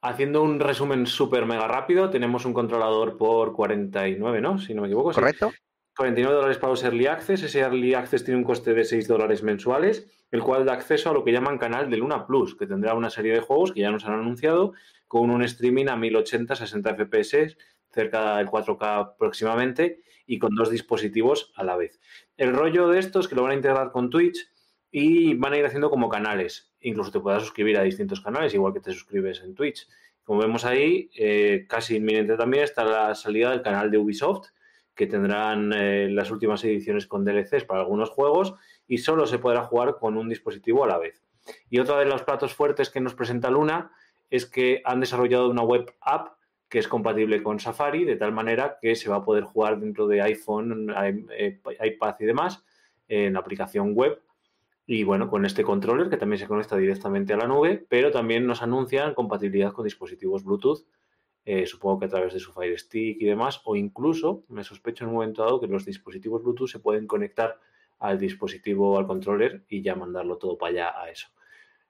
[0.00, 4.58] Haciendo un resumen súper mega rápido, tenemos un controlador por 49, ¿no?
[4.58, 5.12] Si no me equivoco.
[5.12, 5.20] sí.
[5.20, 5.52] ¿Correcto?
[5.96, 7.42] 49 dólares para los Early Access.
[7.42, 11.12] Ese Early Access tiene un coste de 6 dólares mensuales, el cual da acceso a
[11.12, 13.90] lo que llaman canal de Luna Plus, que tendrá una serie de juegos que ya
[13.90, 14.72] nos han anunciado,
[15.06, 17.56] con un streaming a 1080, 60 FPS,
[17.90, 22.00] cerca del 4K próximamente, y con dos dispositivos a la vez.
[22.38, 24.48] El rollo de esto es que lo van a integrar con Twitch
[24.92, 26.70] y van a ir haciendo como canales.
[26.82, 29.88] Incluso te puedas suscribir a distintos canales, igual que te suscribes en Twitch.
[30.22, 34.48] Como vemos ahí, eh, casi inminente también está la salida del canal de Ubisoft,
[34.94, 38.54] que tendrán eh, las últimas ediciones con DLCs para algunos juegos
[38.86, 41.24] y solo se podrá jugar con un dispositivo a la vez.
[41.70, 43.90] Y otro de los platos fuertes que nos presenta Luna
[44.30, 46.36] es que han desarrollado una web app
[46.68, 50.06] que es compatible con Safari, de tal manera que se va a poder jugar dentro
[50.06, 50.94] de iPhone,
[51.36, 52.62] eh, iPad y demás
[53.08, 54.22] en la aplicación web.
[54.92, 58.46] Y bueno, con este controller que también se conecta directamente a la nube, pero también
[58.46, 60.84] nos anuncian compatibilidad con dispositivos Bluetooth
[61.46, 65.04] eh, supongo que a través de su Fire Stick y demás, o incluso me sospecho
[65.04, 67.58] en un momento dado que los dispositivos Bluetooth se pueden conectar
[68.00, 71.28] al dispositivo, al controller y ya mandarlo todo para allá a eso.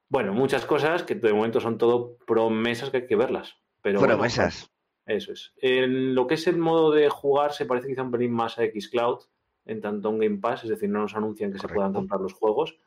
[0.08, 3.56] Bueno, muchas cosas que de momento son todo promesas que hay que verlas.
[3.82, 4.70] Pero bueno, Promesas.
[5.06, 5.52] eso es.
[5.56, 8.62] En lo que es el modo de jugar se parece quizá un pelín más a
[8.62, 9.24] Xcloud,
[9.64, 12.32] en tanto un Game Pass, es decir, no nos anuncian que se puedan comprar los
[12.32, 12.78] juegos,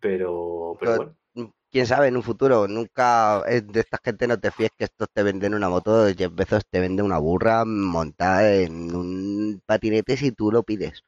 [0.00, 0.96] pero, pero Pero-
[1.34, 1.54] bueno.
[1.70, 5.22] quién sabe, en un futuro, nunca de esta gente no te fíes que estos te
[5.22, 10.50] venden una moto, Jeff Bezos te vende una burra montada en un patinete si tú
[10.50, 11.04] lo pides.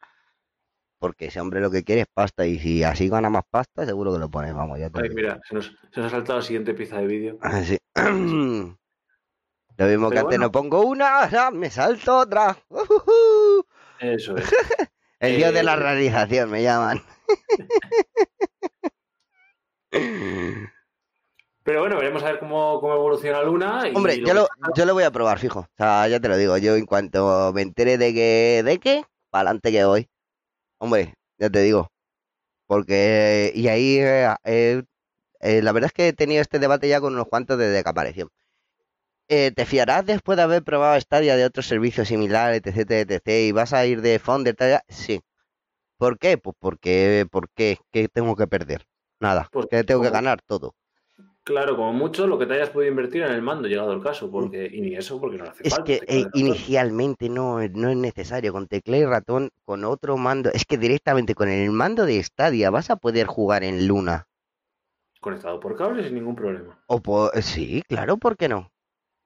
[1.00, 4.12] Porque ese hombre lo que quiere es pasta y si así gana más pasta, seguro
[4.12, 6.44] que lo pone, vamos, ya te Ay, mira, se nos, se nos ha saltado la
[6.44, 7.38] siguiente pieza de vídeo.
[7.40, 7.76] Ah, sí.
[9.78, 10.44] Lo mismo que antes bueno.
[10.44, 12.56] no pongo una, ahora me salto otra.
[12.68, 13.64] Ujujú.
[13.98, 14.44] Eso es.
[15.18, 17.02] El dios de la Eh, realización me llaman.
[21.64, 23.88] Pero bueno, veremos a ver cómo, cómo evoluciona Luna.
[23.88, 25.60] Y Hombre, yo lo, yo lo voy a probar, fijo.
[25.60, 26.58] O sea, ya te lo digo.
[26.58, 30.08] Yo en cuanto me entere de que, de qué, para adelante que voy.
[30.78, 31.88] Hombre, ya te digo.
[32.66, 34.82] Porque, y ahí, eh, eh,
[35.40, 37.88] eh, la verdad es que he tenido este debate ya con unos cuantos desde que
[37.90, 38.30] apareció.
[39.28, 43.72] ¿te fiarás después de haber probado Stadia de otros servicios similares, etc, etc, y vas
[43.72, 44.54] a ir de Founder?
[44.88, 45.22] Sí.
[45.96, 46.36] ¿Por qué?
[46.36, 48.86] Pues porque, porque, ¿qué tengo que perder?
[49.22, 49.48] Nada.
[49.52, 50.74] Pues que tengo que ganar todo.
[51.44, 54.30] Claro, como mucho lo que te hayas podido invertir en el mando, llegado el caso,
[54.30, 55.84] porque, y ni eso porque no hace Es falta.
[55.84, 58.52] que te eh, inicialmente no, no es necesario.
[58.52, 60.50] Con tecla y ratón, con otro mando.
[60.52, 64.26] Es que directamente con el mando de Stadia vas a poder jugar en Luna.
[65.20, 66.78] conectado por cable sin ningún problema.
[66.86, 68.71] O sí, claro, ¿por qué no?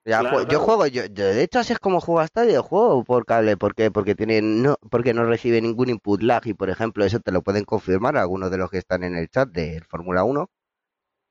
[0.07, 0.65] Ya Claro, jue- yo claro.
[0.65, 3.75] juego, yo, yo de hecho así es como juego hasta yo juego por cable, ¿por
[3.75, 3.91] qué?
[3.91, 7.65] Porque no, porque no recibe ningún input lag y por ejemplo eso te lo pueden
[7.65, 10.49] confirmar algunos de los que están en el chat del Fórmula 1,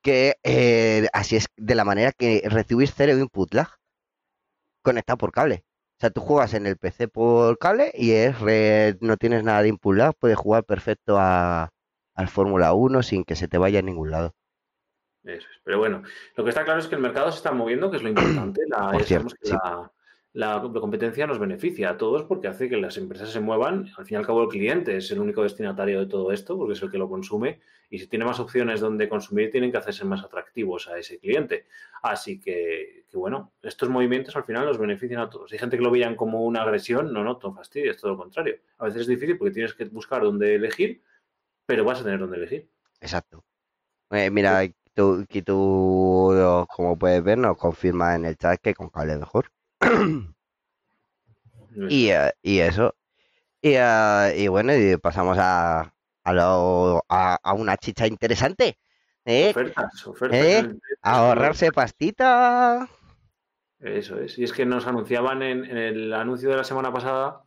[0.03, 3.69] que eh, así es de la manera que recibís cero input lag
[4.81, 5.63] conectado por cable.
[5.97, 8.35] O sea, tú juegas en el PC por cable y es
[9.01, 11.69] no tienes nada de input lag, puedes jugar perfecto a,
[12.15, 14.33] al Fórmula 1 sin que se te vaya a ningún lado.
[15.27, 15.59] Eso es.
[15.63, 16.03] Pero bueno,
[16.35, 18.61] lo que está claro es que el mercado se está moviendo, que es lo importante.
[18.67, 19.53] La, ya cierto, que sí.
[19.53, 19.91] la,
[20.33, 23.89] la competencia nos beneficia a todos porque hace que las empresas se muevan.
[23.97, 26.73] Al fin y al cabo, el cliente es el único destinatario de todo esto, porque
[26.73, 27.59] es el que lo consume.
[27.89, 31.67] Y si tiene más opciones donde consumir, tienen que hacerse más atractivos a ese cliente.
[32.03, 35.51] Así que, que bueno, estos movimientos al final nos benefician a todos.
[35.51, 37.11] Hay gente que lo veían como una agresión.
[37.11, 38.57] No, no, todo fastidio, es todo lo contrario.
[38.77, 41.01] A veces es difícil porque tienes que buscar dónde elegir,
[41.65, 42.69] pero vas a tener dónde elegir.
[43.01, 43.43] Exacto.
[44.11, 44.61] Eh, mira,
[44.97, 49.51] tú, aquí tú, como puedes ver, nos confirma en el chat que con cable mejor.
[51.89, 52.95] Y, eh, y eso.
[53.61, 58.79] Y, eh, y bueno, y pasamos a, a, lo- a, a una chicha interesante.
[59.25, 59.49] ¿eh?
[59.51, 60.39] Ofertas, ofertas.
[60.39, 60.73] ¿Eh?
[61.03, 62.89] ahorrarse pastita.
[63.79, 64.37] Eso es.
[64.39, 67.43] Y es que nos anunciaban en, en el anuncio de la semana pasada,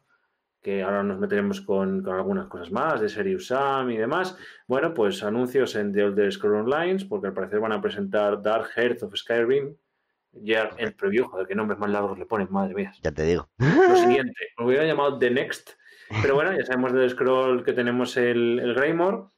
[0.62, 4.36] que ahora nos meteremos con, con algunas cosas más, de Serious Sam y demás.
[4.66, 8.68] Bueno, pues anuncios en The Elder Scrolls Online, porque al parecer van a presentar Dark
[8.76, 9.74] Heart of Skyrim.
[10.32, 12.92] Ya el preview, joder, qué nombres más largos le ponen, madre mía.
[13.02, 13.48] Ya te digo.
[13.58, 15.70] Lo siguiente, lo hubiera llamado The Next.
[16.22, 19.28] Pero bueno, ya sabemos del scroll que tenemos el, el Greymore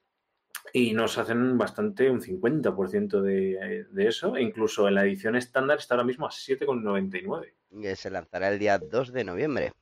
[0.72, 4.36] y nos hacen bastante, un 50% de, de eso.
[4.36, 7.52] E incluso en la edición estándar está ahora mismo a 7,99.
[7.80, 9.72] Que se lanzará el día 2 de noviembre.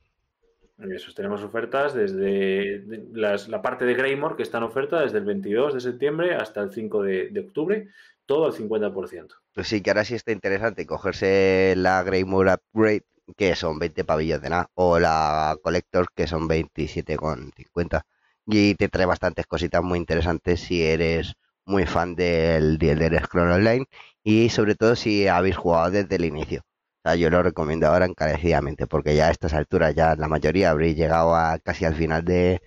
[1.15, 5.79] Tenemos ofertas desde la parte de Greymore que está en oferta desde el 22 de
[5.79, 7.87] septiembre hasta el 5 de, octubre,
[8.25, 9.27] todo al 50%.
[9.53, 13.03] Pues sí, que ahora sí está interesante cogerse la Greymore Upgrade,
[13.37, 18.01] que son 20 pavillos de nada, o la Collector, que son 27,50.
[18.47, 23.55] Y te trae bastantes cositas muy interesantes si eres muy fan del, del Elder Scrolls
[23.55, 23.85] Online
[24.23, 26.63] y sobre todo si habéis jugado desde el inicio.
[27.03, 30.69] O sea, yo lo recomiendo ahora encarecidamente porque ya a estas alturas ya la mayoría
[30.71, 32.61] habréis llegado a casi al final de,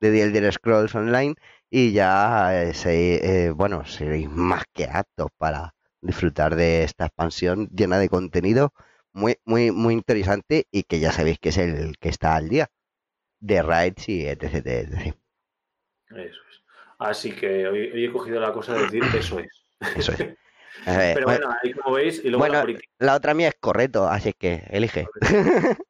[0.00, 1.34] de The Elder Scrolls Online
[1.70, 7.68] y ya eh, se- eh, bueno, seréis más que aptos para disfrutar de esta expansión
[7.68, 8.72] llena de contenido
[9.12, 12.68] muy, muy, muy interesante y que ya sabéis que es el que está al día
[13.40, 15.16] de raids y etc, etc.
[16.10, 16.62] Eso es.
[16.98, 19.48] Así que hoy, hoy he cogido la cosa de decir eso es.
[19.96, 20.18] Eso es.
[20.86, 23.48] Eh, Pero bueno, bueno, ahí como veis, y luego bueno, la, política, la otra mía
[23.48, 25.08] es correcto, así que elige.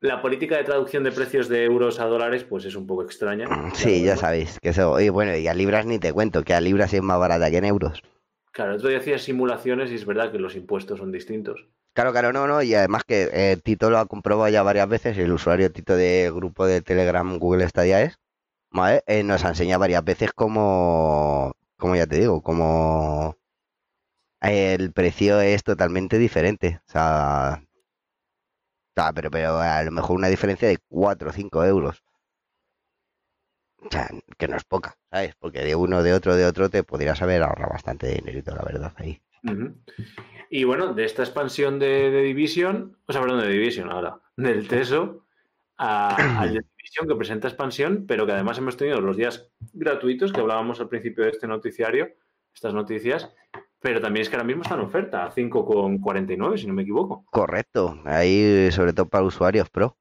[0.00, 3.46] la política de traducción de precios de euros a dólares, pues es un poco extraña.
[3.74, 4.98] Sí, ya sabéis que eso.
[5.00, 7.58] Y bueno, y a libras ni te cuento, que a libras es más barata que
[7.58, 8.02] en euros.
[8.52, 11.68] Claro, el otro día hacía simulaciones y es verdad que los impuestos son distintos.
[11.92, 15.18] Claro, claro, no, no, y además que eh, Tito lo ha comprobado ya varias veces,
[15.18, 18.18] el usuario Tito de grupo de Telegram Google Stadia es,
[18.70, 19.02] ¿vale?
[19.06, 23.36] Eh, nos ha enseñado varias veces como, como ya te digo, como
[24.40, 27.62] el precio es totalmente diferente, o sea,
[28.96, 32.02] sea, pero, pero a lo mejor una diferencia de 4 o 5 euros.
[33.82, 35.34] O sea, que no es poca, ¿sabes?
[35.38, 38.92] Porque de uno, de otro, de otro te podrías haber ahorrado bastante dinerito, la verdad,
[38.96, 39.20] ahí.
[40.50, 44.68] Y bueno, de esta expansión de, de Division, o sea, perdón, de Division ahora, del
[44.68, 45.24] Teso
[45.78, 50.32] a- al de Division que presenta expansión, pero que además hemos tenido los días gratuitos
[50.32, 52.10] que hablábamos al principio de este noticiario,
[52.52, 53.30] estas noticias,
[53.80, 57.24] pero también es que ahora mismo está en oferta, a 5,49 si no me equivoco.
[57.30, 59.96] Correcto, ahí sobre todo para usuarios pro.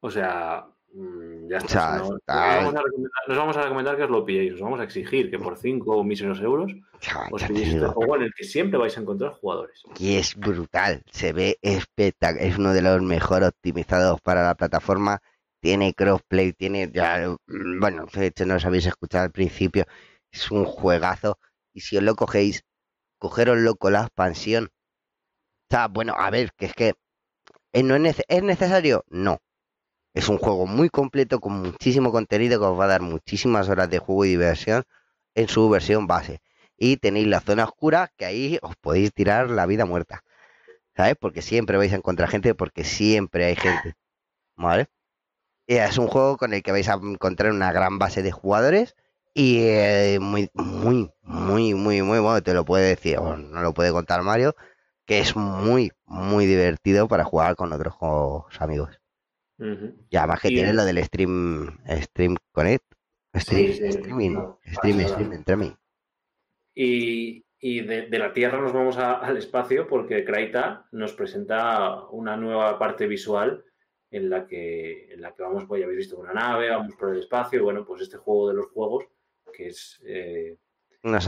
[0.00, 1.98] O sea, mm, ya O está.
[1.98, 4.60] no- está- nos, vamos a recomendar, nos vamos a recomendar que os lo pilléis, os
[4.60, 8.32] vamos a exigir que por 5 míseros euros Ya, os pilléis este juego en el
[8.34, 9.82] que siempre vais a encontrar jugadores.
[9.98, 15.18] Y es brutal, se ve espectacular, es uno de los mejor optimizados para la plataforma,
[15.60, 19.84] tiene crossplay, tiene, ya, mm, bueno, de hecho no os habéis escuchado al principio,
[20.30, 21.38] es un juegazo,
[21.78, 22.64] y si os lo cogéis,
[23.18, 24.70] cogeroslo con la expansión.
[25.64, 26.94] O sea, bueno, a ver, que es que
[27.72, 29.38] eh, no es, ¿es necesario, no.
[30.12, 33.88] Es un juego muy completo con muchísimo contenido que os va a dar muchísimas horas
[33.90, 34.82] de juego y diversión
[35.34, 36.40] en su versión base
[36.76, 40.24] y tenéis la zona oscura que ahí os podéis tirar la vida muerta.
[40.96, 41.14] ¿Sabes?
[41.20, 43.94] Porque siempre vais a encontrar gente, porque siempre hay gente.
[44.56, 44.88] ¿Vale?
[45.68, 48.96] Es un juego con el que vais a encontrar una gran base de jugadores
[49.34, 51.10] Y eh, muy, muy,
[51.50, 54.54] muy, muy, muy bueno, te lo puede decir, o no lo puede contar Mario,
[55.06, 59.00] que es muy, muy divertido para jugar con otros juegos amigos.
[60.10, 62.84] Y además que tiene lo del stream, stream connect,
[63.36, 65.72] stream, Sí, sí, streaming, no, stream, streaming.
[66.74, 72.04] Y, y de, de la Tierra nos vamos a- al espacio porque Kraita nos presenta
[72.10, 73.64] una nueva parte visual
[74.10, 77.10] en la que, en la que vamos, pues ya habéis visto una nave, vamos por
[77.12, 79.04] el espacio, y bueno, pues este juego de los juegos,
[79.52, 80.56] que es eh,
[81.02, 81.26] Nos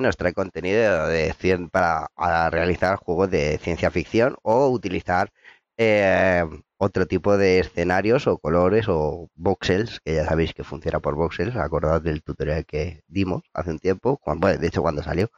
[0.00, 2.08] nos trae contenido de cien para
[2.50, 5.32] realizar juegos de ciencia ficción o utilizar
[5.76, 6.44] eh,
[6.76, 11.56] otro tipo de escenarios o colores o voxels, que ya sabéis que funciona por voxels,
[11.56, 14.20] acordaos del tutorial que dimos hace un tiempo,
[14.60, 15.30] de hecho cuando salió.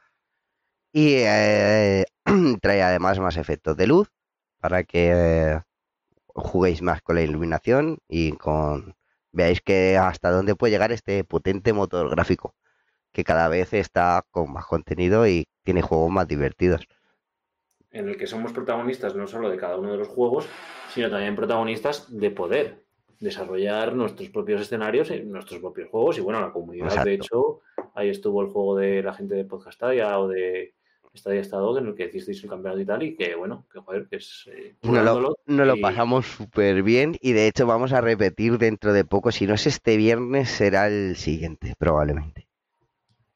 [0.92, 2.06] Y eh,
[2.62, 4.08] trae además más efectos de luz
[4.60, 5.60] para que
[6.28, 8.96] juguéis más con la iluminación y con
[9.32, 12.54] veáis que hasta dónde puede llegar este potente motor gráfico
[13.14, 16.86] que cada vez está con más contenido y tiene juegos más divertidos.
[17.92, 20.48] en el que somos protagonistas no solo de cada uno de los juegos,
[20.92, 22.84] sino también protagonistas de poder
[23.20, 27.08] desarrollar nuestros propios escenarios en nuestros propios juegos y bueno, la comunidad Exacto.
[27.08, 27.60] de hecho,
[27.94, 30.74] ahí estuvo el juego de la gente de Podcastadia o de
[31.14, 34.08] Stadia Estado en el que hicisteis el campeonato y tal y que bueno, que joder,
[34.08, 38.00] que es eh, Nos lo, nos lo pasamos súper bien y de hecho vamos a
[38.00, 39.30] repetir dentro de poco.
[39.30, 42.48] Si no es este viernes, será el siguiente, probablemente.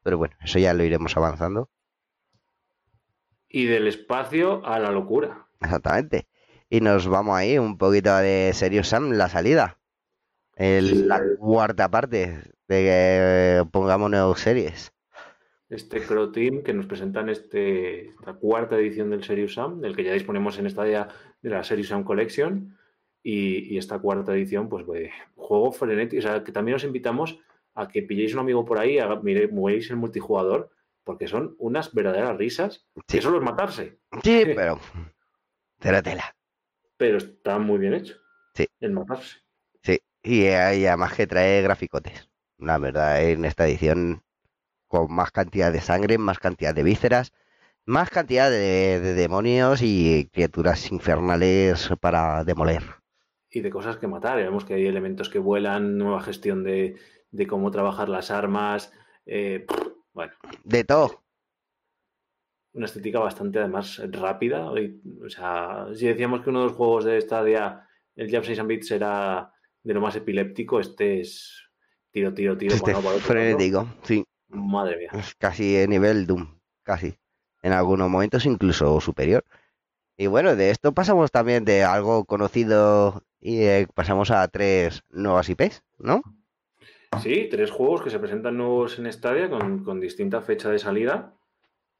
[0.09, 1.69] Pero bueno, eso ya lo iremos avanzando.
[3.47, 5.45] y del espacio a la locura.
[5.61, 6.27] Exactamente.
[6.67, 9.77] Y nos vamos ahí un poquito de Serious Sam, la salida.
[10.55, 14.91] El- la cuarta parte de que pongamos nuevas series.
[15.69, 20.03] Este Crow Team que nos presentan este, esta cuarta edición del Serious Sam, del que
[20.03, 21.05] ya disponemos en esta de
[21.43, 22.75] la Serious Sam Collection.
[23.21, 26.19] Y, y esta cuarta edición, pues, pues, juego frenético.
[26.19, 27.39] O sea, que también os invitamos
[27.81, 30.69] a que pilléis un amigo por ahí, haga, mire, muéis el multijugador,
[31.03, 33.17] porque son unas verdaderas risas, Sí.
[33.17, 34.79] que solo es matarse, Sí, pero.
[35.79, 36.35] Cero tela.
[36.97, 38.15] pero está muy bien hecho.
[38.53, 38.67] Sí.
[38.79, 39.37] El matarse.
[39.81, 42.29] Sí, y, y además que trae graficotes.
[42.57, 44.21] La verdad, en esta edición,
[44.87, 47.31] con más cantidad de sangre, más cantidad de vísceras,
[47.85, 52.83] más cantidad de, de demonios y criaturas infernales para demoler.
[53.49, 54.35] y de cosas que matar.
[54.37, 56.97] Vemos que hay elementos que vuelan, nueva gestión de,
[57.31, 58.91] de cómo trabajar las armas.
[59.25, 59.65] eh,
[60.13, 61.23] bueno, De todo.
[62.73, 64.69] una estética bastante además rápida.
[64.71, 68.91] o sea, si decíamos que uno de los juegos de Stadia, el Jam 6 Bits,
[68.91, 69.51] era
[69.83, 71.69] de lo más epiléptico, este es
[72.11, 72.75] tiro, tiro, tiro.
[72.75, 73.19] Este otro lado.
[73.19, 75.09] frenético, sí, Madre mía.
[75.13, 77.17] es casi de nivel Doom, casi.
[77.61, 79.43] En algunos momentos incluso superior.
[80.17, 85.47] Y bueno, de esto pasamos también de algo conocido y eh, pasamos a tres nuevas
[85.49, 86.21] IPs, ¿no?
[87.21, 91.33] Sí, tres juegos que se presentan nuevos en Stadia con, con distinta fecha de salida.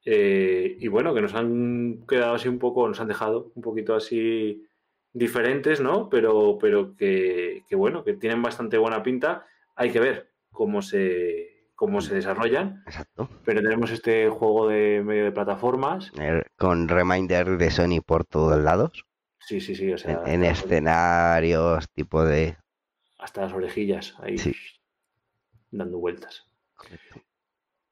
[0.05, 3.95] Eh, y bueno, que nos han quedado así un poco, nos han dejado un poquito
[3.95, 4.65] así
[5.11, 6.07] diferentes, ¿no?
[6.09, 9.45] Pero, pero que, que bueno, que tienen bastante buena pinta.
[9.75, 12.83] Hay que ver cómo se, cómo se desarrollan.
[12.85, 13.29] Exacto.
[13.43, 16.13] Pero tenemos este juego de medio de plataformas.
[16.57, 19.05] Con reminder de Sony por todos lados.
[19.39, 19.91] Sí, sí, sí.
[19.91, 22.55] O sea, en, en escenarios, tipo de...
[23.17, 24.53] hasta las orejillas ahí Sí.
[25.71, 26.45] Dando vueltas.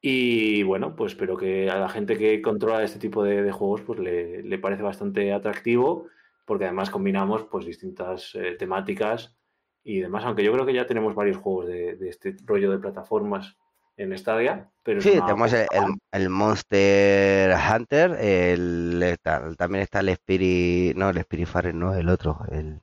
[0.01, 3.81] Y bueno, pues espero que a la gente que controla este tipo de, de juegos
[3.81, 6.07] pues le, le parece bastante atractivo,
[6.45, 9.35] porque además combinamos pues distintas eh, temáticas
[9.83, 12.79] y demás, aunque yo creo que ya tenemos varios juegos de, de este rollo de
[12.79, 13.57] plataformas
[13.97, 19.17] en Stadia, pero Sí, tenemos el, el- el Monster Hunter, el,
[19.57, 20.95] también está el Spirit...
[20.95, 22.79] No, el Spiritfarer no, el otro, el...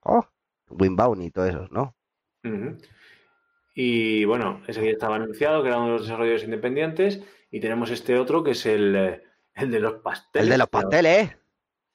[0.00, 0.26] Oh,
[0.70, 1.94] Winbound y todo eso, ¿no?
[3.74, 7.20] Y bueno, ese ya estaba anunciado, que era uno de los desarrolladores independientes,
[7.50, 9.22] y tenemos este otro que es el, eh,
[9.54, 10.44] el de los pasteles.
[10.46, 11.36] El de los que pasteles,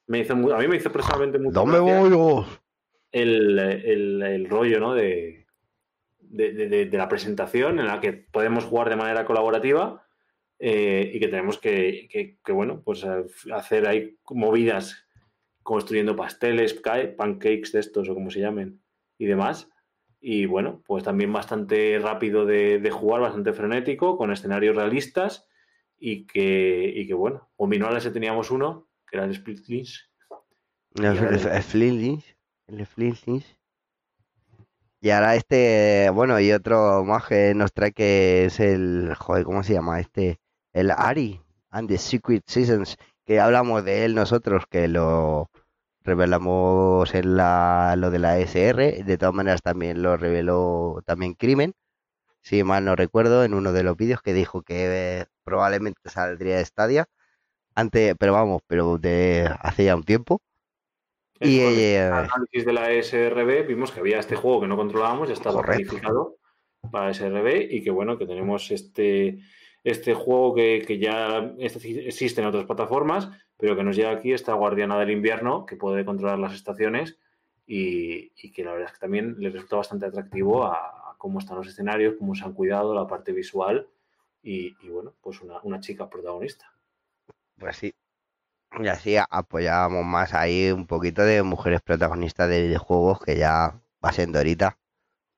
[0.06, 2.60] Me hizo, a mí me hizo personalmente mucho ¡Dame bollos!
[3.12, 4.94] el, el- el rollo ¿no?
[4.94, 5.46] de,
[6.20, 6.52] de,
[6.86, 10.06] de- la presentación en la que podemos jugar de manera colaborativa
[10.58, 13.24] eh, y que tenemos que, que- que, bueno, pues eh,
[13.54, 15.06] hacer ahí movidas
[15.62, 18.80] construyendo pasteles, ca- pancakes de estos o como se llamen
[19.18, 19.68] y demás.
[20.20, 25.48] Y bueno, pues también bastante rápido de, de jugar, bastante frenético, con escenarios realistas
[25.98, 30.10] y que, y que bueno, Ominola ese teníamos uno, que era el Split Lynch,
[30.94, 32.24] El, el, el-
[32.68, 33.56] el Flintlings.
[35.02, 39.62] Y ahora este, bueno, y otro más que nos trae que es el, joder, ¿cómo
[39.62, 39.98] se llama?
[40.00, 40.38] Este,
[40.72, 41.40] el Ari
[41.70, 45.50] and the Secret Seasons, que hablamos de él nosotros, que lo
[46.02, 51.74] revelamos en la, lo de la SR, de todas maneras también lo reveló también Crimen,
[52.42, 56.56] si mal no recuerdo, en uno de los vídeos que dijo que eh, probablemente saldría
[56.56, 57.06] de Stadia.
[57.74, 60.40] Antes, pero vamos, pero de hace ya un tiempo.
[61.38, 65.28] Y el eh, análisis de la SRB vimos que había este juego que no controlábamos,
[65.28, 66.36] ya estaba planificado
[66.90, 69.38] para SRB y que bueno, que tenemos este,
[69.84, 73.30] este juego que, que ya existe en otras plataformas,
[73.60, 77.18] pero que nos llega aquí esta Guardiana del Invierno que puede controlar las estaciones
[77.66, 81.38] y, y que la verdad es que también le resulta bastante atractivo a, a cómo
[81.38, 83.88] están los escenarios, cómo se han cuidado, la parte visual
[84.42, 86.72] y, y, bueno, pues una, una chica protagonista.
[87.58, 87.94] pues sí.
[88.78, 94.12] Y así apoyábamos más ahí un poquito de mujeres protagonistas de videojuegos que ya va
[94.12, 94.78] siendo ahorita.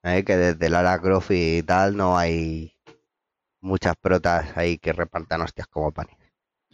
[0.04, 0.22] ¿eh?
[0.24, 2.76] Que desde Lara Croft y tal no hay
[3.60, 6.16] muchas protas ahí que repartan hostias como panes.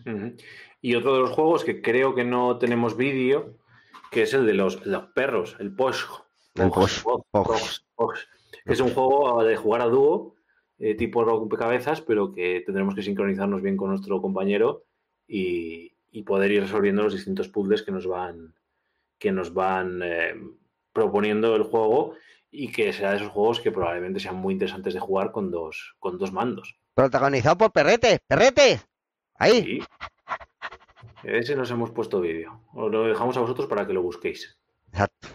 [0.05, 0.37] Ujú.
[0.81, 3.57] Y otro de los juegos que creo que no tenemos vídeo,
[4.11, 6.05] que es el de los, los perros, el Posh.
[6.55, 7.03] El Posh,
[8.65, 10.35] es un juego de jugar a dúo,
[10.79, 14.85] eh, tipo rompecabezas, pero que tendremos que sincronizarnos bien con nuestro compañero
[15.27, 18.55] y, y poder ir resolviendo los distintos puzzles que nos van,
[19.19, 20.35] que nos van eh,
[20.93, 22.15] proponiendo el juego
[22.51, 25.97] y que sea de esos juegos que probablemente sean muy interesantes de jugar con dos,
[25.99, 26.79] con dos mandos.
[26.95, 28.81] Protagonizado por Perrete, Perrete.
[29.35, 29.63] Ahí.
[29.63, 29.81] Sí.
[31.25, 32.61] Ese nos hemos puesto vídeo.
[32.75, 34.59] Os lo dejamos a vosotros para que lo busquéis.
[34.93, 35.29] Exacto.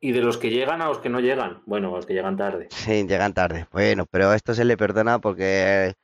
[0.00, 1.62] Y de los que llegan a los que no llegan.
[1.66, 2.68] Bueno, a los que llegan tarde.
[2.70, 3.66] Sí, llegan tarde.
[3.72, 5.94] Bueno, pero esto se le perdona porque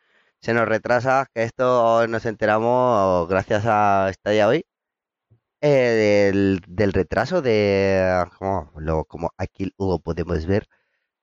[0.40, 4.64] se nos retrasa, que esto nos enteramos gracias a Stadia hoy,
[5.61, 10.68] eh, del, del retraso de, como, lo, como aquí lo podemos ver,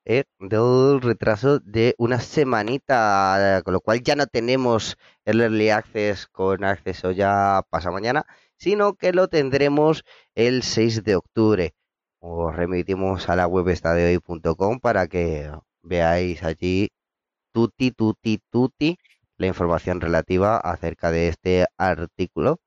[0.06, 6.28] eh, del retraso de una semanita, con lo cual ya no tenemos el Early Access
[6.28, 8.26] con acceso ya pasa mañana,
[8.58, 10.04] sino que lo tendremos
[10.36, 11.74] el 6 de octubre.
[12.20, 15.52] Os remitimos a la web estadiohoy.com para que
[15.84, 16.90] veáis allí
[17.52, 18.98] tuti, tuti, tuti
[19.38, 22.60] la información relativa acerca de este artículo.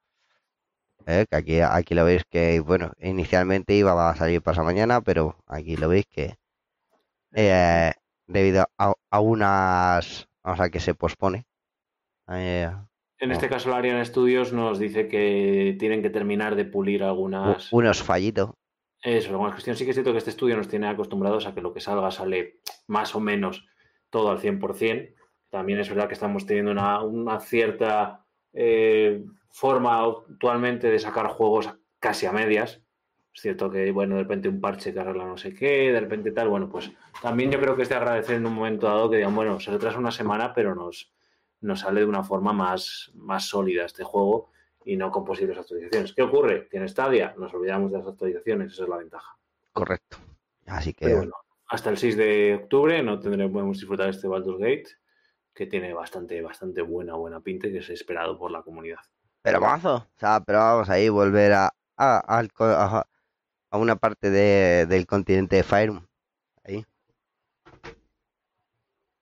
[1.07, 5.37] Eh, que aquí, aquí lo veis que, bueno, inicialmente iba a salir pasado mañana, pero
[5.47, 6.37] aquí lo veis que
[7.35, 7.93] eh,
[8.27, 11.47] debido a, a unas, o sea, que se pospone.
[12.31, 12.71] eh,
[13.21, 13.35] En No.
[13.35, 17.73] este caso, la Arian Studios nos dice que tienen que terminar de pulir u- algunas.
[17.73, 18.51] unos fallitos.
[19.03, 19.79] Eso, algunas cuestiones.
[19.79, 22.11] Sí que es cierto que este estudio nos tiene acostumbrados a que lo que salga
[22.11, 23.67] sale más o menos
[24.11, 25.15] todo al 100%.
[25.51, 31.71] También es verdad que estamos teniendo una, una cierta eh, forma actualmente de sacar juegos
[32.01, 32.83] casi a medias.
[33.39, 36.33] Es cierto que, bueno, de repente un parche que arregla no sé qué, de repente
[36.33, 36.49] tal.
[36.49, 36.91] Bueno, pues
[37.23, 39.71] también yo creo que es de agradecer en un momento dado que digan, bueno, se
[39.71, 41.15] retrasa una semana, pero nos,
[41.61, 44.51] nos sale de una forma más, más sólida este juego
[44.85, 46.13] y no con posibles actualizaciones.
[46.15, 46.67] ¿Qué ocurre?
[46.69, 49.39] Que en Stadia nos olvidamos de las actualizaciones, esa es la ventaja.
[49.73, 50.17] Correcto.
[50.67, 51.35] Así que, Pero bueno,
[51.69, 54.89] hasta el 6 de octubre no tendremos, podemos disfrutar este Baldur's Gate,
[55.55, 58.99] que tiene bastante, bastante buena, buena pinta y que es esperado por la comunidad.
[59.43, 59.95] pero mazo.
[59.95, 63.07] O sea, pero vamos ahí volver a, a, co- a-
[63.71, 65.93] a una parte de, del continente de Fire.
[66.65, 66.85] Ahí.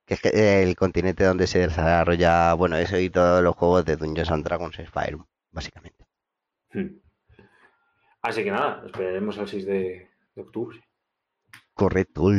[0.05, 3.97] Que es eh, el continente donde se desarrolla, bueno, eso y todos los juegos de
[3.97, 5.17] Dungeons and Dragons es Fire,
[5.51, 6.05] básicamente.
[6.71, 6.99] Hmm.
[8.21, 10.83] Así que nada, esperaremos al 6 de, de octubre.
[11.73, 12.31] Correcto.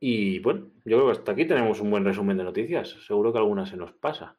[0.00, 2.90] Y bueno, yo creo que hasta aquí tenemos un buen resumen de noticias.
[3.06, 4.36] Seguro que alguna se nos pasa.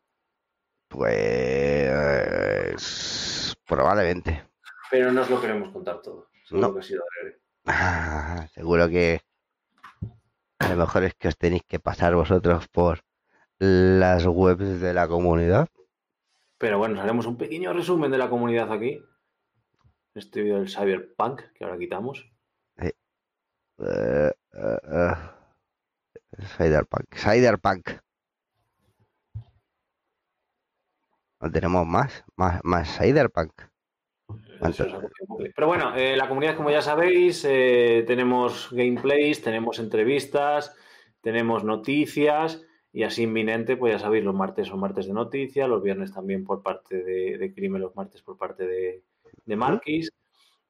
[0.88, 2.36] Pues
[3.66, 4.44] probablemente.
[4.92, 6.30] Pero no os lo queremos contar todo.
[6.46, 6.74] Seguro No.
[6.74, 7.40] que ha sido breve.
[7.66, 9.22] Ah, seguro que
[10.60, 13.02] a lo mejor es que os tenéis que pasar vosotros por
[13.60, 15.68] las webs de la comunidad.
[16.58, 19.04] Pero bueno, os haremos un pequeño resumen de la comunidad aquí.
[20.14, 22.26] Este vídeo del Cyberpunk, que ahora quitamos.
[22.78, 22.94] Eh,
[23.80, 25.16] eh, eh,
[26.58, 27.14] Cyberpunk.
[27.16, 27.90] Cyberpunk.
[31.42, 32.24] ¿No tenemos más?
[32.38, 33.52] Más, más Cyberpunk.
[35.55, 40.76] Pero bueno, eh, la comunidad, como ya sabéis, eh, tenemos gameplays, tenemos entrevistas,
[41.22, 45.84] tenemos noticias y así inminente, pues ya sabéis, los martes son martes de noticias, los
[45.84, 49.03] viernes también por parte de, de Crimen, los martes por parte de,
[49.55, 50.11] Marquis,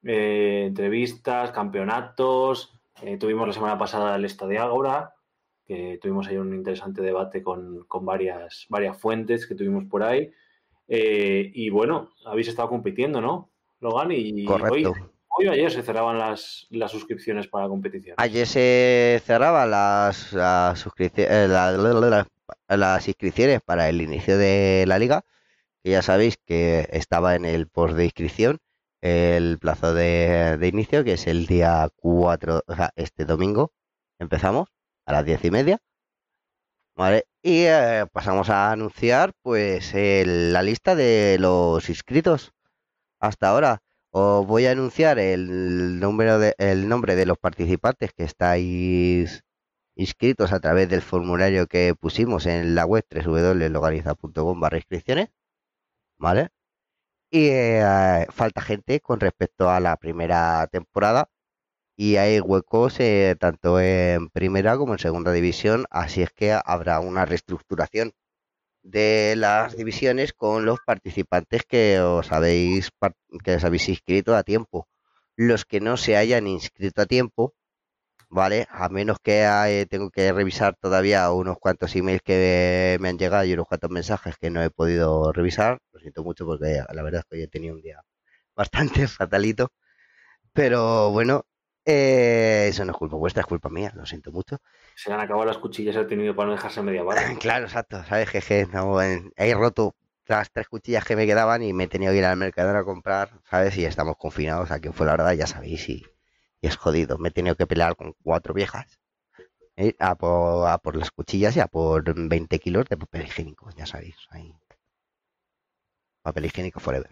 [0.03, 2.79] eh, entrevistas, campeonatos.
[3.19, 5.13] tuvimos la semana pasada el Estadio Ágora,
[5.65, 8.67] que tuvimos ahí un interesante debate con, varias,
[8.99, 10.31] fuentes que tuvimos por ahí.
[10.87, 13.49] Y bueno, habéis estado compitiendo, ¿no?
[13.79, 14.91] Logan, y Correcto.
[14.91, 15.03] hoy,
[15.37, 18.15] hoy o ayer se cerraban las, las suscripciones para la competición.
[18.17, 22.27] Ayer se cerraban las, las, eh, la- la- la-
[22.67, 25.23] la- las inscripciones para el inicio de la liga,
[25.83, 28.59] que ya sabéis que estaba en el post de inscripción
[29.01, 33.71] el plazo de, de inicio, que es el día 4, o sea, este domingo
[34.19, 34.69] empezamos,
[35.05, 35.77] a las diez y media.
[36.95, 37.25] ¿Vale?
[37.43, 42.53] Y eh, pasamos a anunciar pues el- la lista de los inscritos
[43.27, 43.81] hasta ahora.
[44.11, 49.43] Os voy a anunciar el número de, el nombre de los participantes que estáis
[49.95, 55.29] inscritos a través del formulario que pusimos en la web www.logariza.com barra inscripciones.
[56.17, 56.49] ¿Vale?
[57.31, 61.29] Y eh, falta gente con respecto a la primera temporada.
[61.97, 65.85] Y hay huecos eh, tanto en primera como en segunda división.
[65.91, 68.13] Así es que habrá una reestructuración
[68.85, 72.91] de las divisiones con los participantes que os habéis
[73.43, 74.87] que os habéis inscrito a tiempo.
[75.35, 77.55] Los que no se hayan inscrito a tiempo,
[78.29, 78.67] ¿vale?
[78.71, 83.45] A menos que eh, tengo que revisar todavía unos cuantos emails que me han llegado
[83.45, 85.79] y unos cuantos mensajes que no he podido revisar.
[85.93, 88.01] Lo siento mucho porque la verdad es que hoy he tenido un día
[88.55, 89.71] bastante fatalito.
[90.53, 91.45] Pero bueno,
[91.85, 94.57] eh, eso no es culpa vuestra, es culpa mía, lo siento mucho.
[94.95, 97.21] Se han acabado las cuchillas he tenido para no dejarse media bala.
[97.39, 98.29] Claro, exacto, ¿sabes?
[98.73, 99.95] No, en- he roto
[100.27, 102.83] las tres cuchillas que me quedaban y me he tenido que ir al mercadero a
[102.85, 103.77] comprar, ¿sabes?
[103.77, 106.03] Y estamos confinados, aquí fue la verdad, ya sabéis, y,
[106.61, 107.17] y es jodido.
[107.17, 108.99] Me he tenido que pelear con cuatro viejas
[109.77, 109.95] ¿eh?
[109.99, 113.85] a, por, a por las cuchillas y a por 20 kilos de papel higiénico, ya
[113.85, 114.15] sabéis.
[114.31, 114.53] Ahí.
[116.23, 117.09] Papel higiénico forever.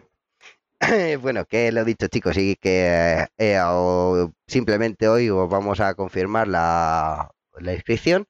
[1.20, 5.94] bueno, que lo he dicho chicos, y que eh, o- simplemente hoy os vamos a
[5.94, 8.26] confirmar la, la inscripción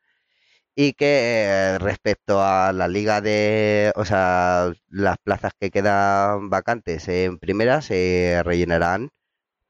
[0.77, 1.45] y que
[1.77, 7.83] eh, respecto a la liga de, o sea, las plazas que quedan vacantes en primera
[7.83, 9.11] se rellenarán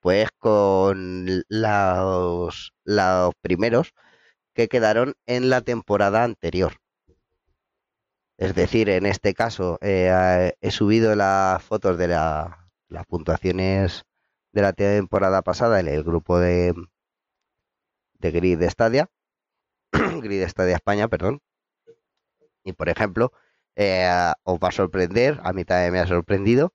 [0.00, 3.92] pues con los, los primeros
[4.54, 6.74] que quedaron en la temporada anterior.
[8.38, 12.63] Es decir, en este caso eh, he subido las fotos de la-
[12.94, 14.04] las puntuaciones
[14.52, 16.74] de la temporada pasada en el grupo de,
[18.18, 19.08] de Grid Stadia,
[20.22, 21.40] Grid Stadia España, perdón.
[22.64, 23.32] Y por ejemplo,
[23.76, 24.08] eh,
[24.44, 26.72] os va a sorprender, a mí también me ha sorprendido.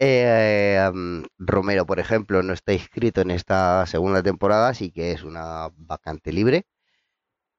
[0.00, 0.90] eh,
[1.38, 6.32] Romero, por ejemplo, no está inscrito en esta segunda temporada, así que es una vacante
[6.32, 6.66] libre.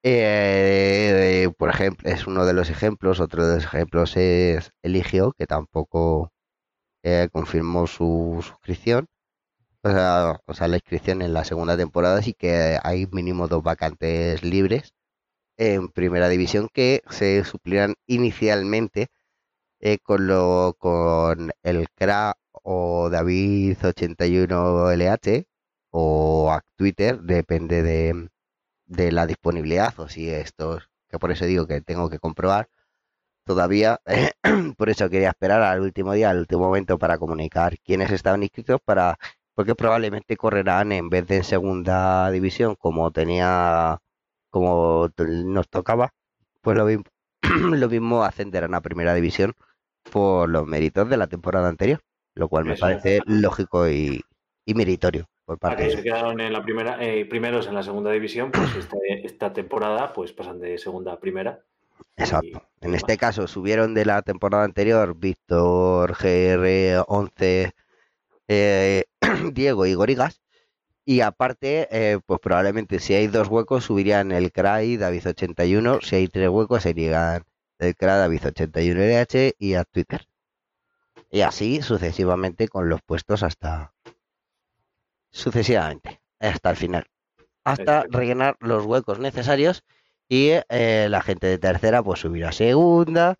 [0.02, 3.20] Eh, por ejemplo, es uno de los ejemplos.
[3.20, 6.32] Otro de los ejemplos es Eligio, que tampoco
[7.02, 9.08] eh, confirmó su suscripción.
[9.82, 13.62] O sea, o sea, la inscripción en la segunda temporada, así que hay mínimo dos
[13.62, 14.94] vacantes libres
[15.58, 19.08] en primera división que se suplirán inicialmente
[19.80, 25.46] eh, con lo con el CRA o David 81 LH
[25.90, 28.30] o a Twitter, depende de,
[28.86, 32.68] de la disponibilidad o si esto, que por eso digo que tengo que comprobar
[33.50, 33.98] todavía,
[34.78, 38.78] por eso quería esperar al último día, al último momento para comunicar quiénes estaban inscritos
[38.84, 39.18] para
[39.56, 43.98] porque probablemente correrán en vez de en segunda división como tenía
[44.50, 46.14] como nos tocaba,
[46.60, 47.04] pues lo mismo,
[47.42, 49.52] lo mismo ascenderán a primera división
[50.12, 52.00] por los méritos de la temporada anterior,
[52.36, 52.82] lo cual me Eso.
[52.82, 54.20] parece lógico y,
[54.64, 58.52] y meritorio por parte que quedaron en la primera, eh, primeros en la segunda división,
[58.52, 61.64] pues esta, esta temporada pues pasan de segunda a primera.
[62.16, 62.62] Exacto.
[62.80, 67.72] y- En y este caso subieron de la temporada anterior Víctor GR11,
[68.48, 69.04] eh,
[69.52, 70.40] Diego y Gorigas.
[71.04, 76.00] Y aparte, eh, pues probablemente si hay dos huecos subirían el CRAI David 81.
[76.02, 77.44] Si hay tres huecos serían
[77.78, 80.26] el CRA David 81 LH y a Twitter.
[81.30, 83.92] Y así sucesivamente con los puestos hasta
[85.30, 87.06] sucesivamente, hasta el final.
[87.64, 89.84] Hasta rellenar los huecos necesarios
[90.30, 93.34] y eh, la gente de tercera pues subirá a segunda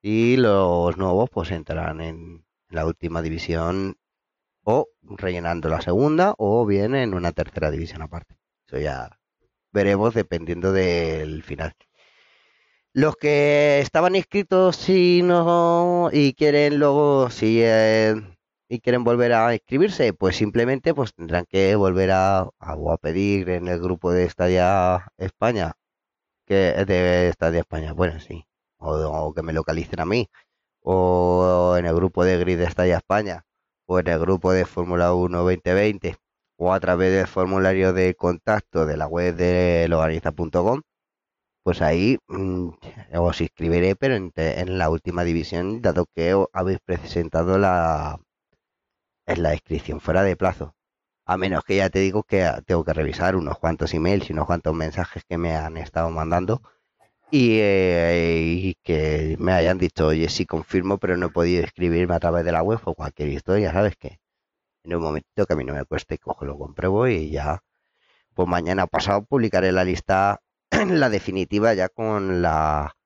[0.00, 3.96] y los nuevos pues entrarán en la última división
[4.62, 8.36] o rellenando la segunda o bien en una tercera división aparte.
[8.68, 9.18] Eso ya
[9.72, 11.74] veremos dependiendo del final.
[12.92, 18.14] Los que estaban inscritos y no y quieren luego si eh,
[18.68, 23.68] y quieren volver a inscribirse, pues simplemente pues tendrán que volver a, a pedir en
[23.68, 25.74] el grupo de Estadia España
[26.46, 28.46] que de Estadia España, bueno sí,
[28.78, 30.28] o, que me localicen a mí
[30.82, 33.44] o en el grupo de Grid de Estadia España
[33.86, 36.16] o en el grupo de Fórmula 1 2020
[36.58, 40.82] o a través del formulario de contacto de la web de loganiza.com
[41.64, 42.70] pues ahí mmm,
[43.18, 48.20] os inscribiré pero en, en, la última división dado que habéis presentado la
[49.26, 50.74] en la inscripción fuera de plazo
[51.26, 54.46] a menos que ya te digo que tengo que revisar unos cuantos emails y unos
[54.46, 56.62] cuantos mensajes que me han estado mandando
[57.30, 62.14] y, eh, y, que me hayan dicho, oye, sí confirmo, pero no he podido escribirme
[62.14, 64.20] a través de la web o cualquier historia, ¿sabes qué?
[64.84, 67.62] En un momentito que a mí no me cueste, cojo, lo compruebo y ya,
[68.34, 70.40] pues mañana pasado publicaré la lista
[70.88, 72.96] la definitiva ya con la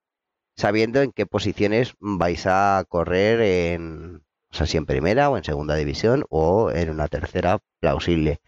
[0.56, 4.22] sabiendo en qué posiciones vais a correr en,
[4.53, 8.40] o sea, si en primera o en segunda división o en una tercera plausible.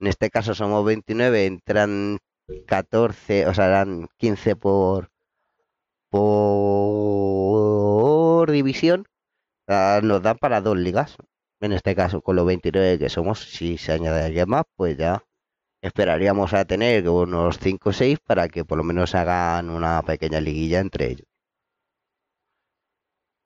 [0.00, 2.18] En este caso somos 29, entran
[2.66, 5.10] 14, o sea, eran 15 por
[6.10, 6.90] por
[8.50, 9.06] división.
[9.68, 11.16] Ah, nos dan para dos ligas.
[11.60, 15.24] En este caso, con los 29 que somos, si se añade alguien más, pues ya
[15.82, 20.40] esperaríamos a tener unos 5 o 6 para que por lo menos hagan una pequeña
[20.40, 21.27] liguilla entre ellos.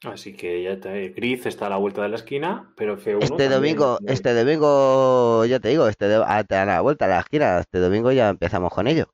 [0.05, 3.49] Así que ya te, Gris está a la vuelta de la esquina, pero F1 Este
[3.49, 7.79] domingo, este domingo, ya te digo, este de, a, la vuelta de la esquina, este
[7.79, 9.13] domingo ya empezamos con ello.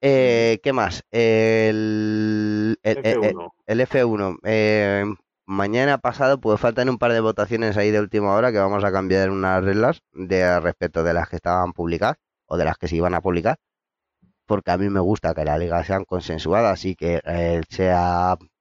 [0.00, 1.04] Eh, ¿Qué más?
[1.10, 3.52] El, el, F1.
[3.66, 5.04] El, el F1 eh,
[5.46, 8.92] mañana pasado, pues faltan un par de votaciones ahí de última hora que vamos a
[8.92, 12.16] cambiar unas reglas de respecto de las que estaban publicadas
[12.46, 13.56] o de las que se iban a publicar.
[14.46, 18.51] Porque a mí me gusta que la liga sean consensuadas y que eh, sea Mm,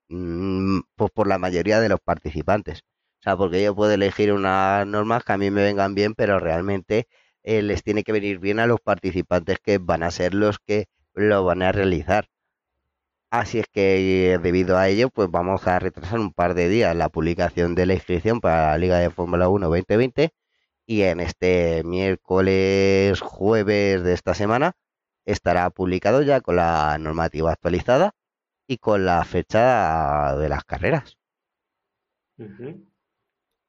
[0.96, 2.82] pues por la mayoría de los participantes.
[3.20, 6.40] O sea, porque yo puedo elegir unas normas que a mí me vengan bien, pero
[6.40, 7.08] realmente
[7.44, 10.88] eh, les tiene que venir bien a los participantes que van a ser los que
[11.14, 12.28] lo van a realizar.
[13.30, 17.10] Así es que debido a ello, pues vamos a retrasar un par de días la
[17.10, 20.34] publicación de la inscripción para la Liga de Fórmula 1 2020
[20.86, 24.74] y en este miércoles jueves de esta semana
[25.26, 28.14] estará publicado ya con la normativa actualizada
[28.72, 31.18] y con la fecha de las carreras.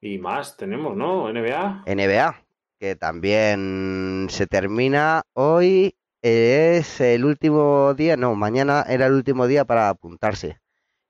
[0.00, 1.28] Y más tenemos, ¿no?
[1.28, 1.82] NBA.
[1.86, 2.44] NBA,
[2.78, 5.96] que también se termina hoy.
[6.22, 10.60] Es el último día, no, mañana era el último día para apuntarse.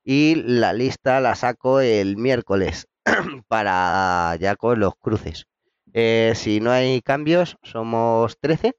[0.03, 2.88] Y la lista la saco el miércoles
[3.47, 5.45] para ya con los cruces.
[5.93, 8.72] Eh, si no hay cambios, somos 13.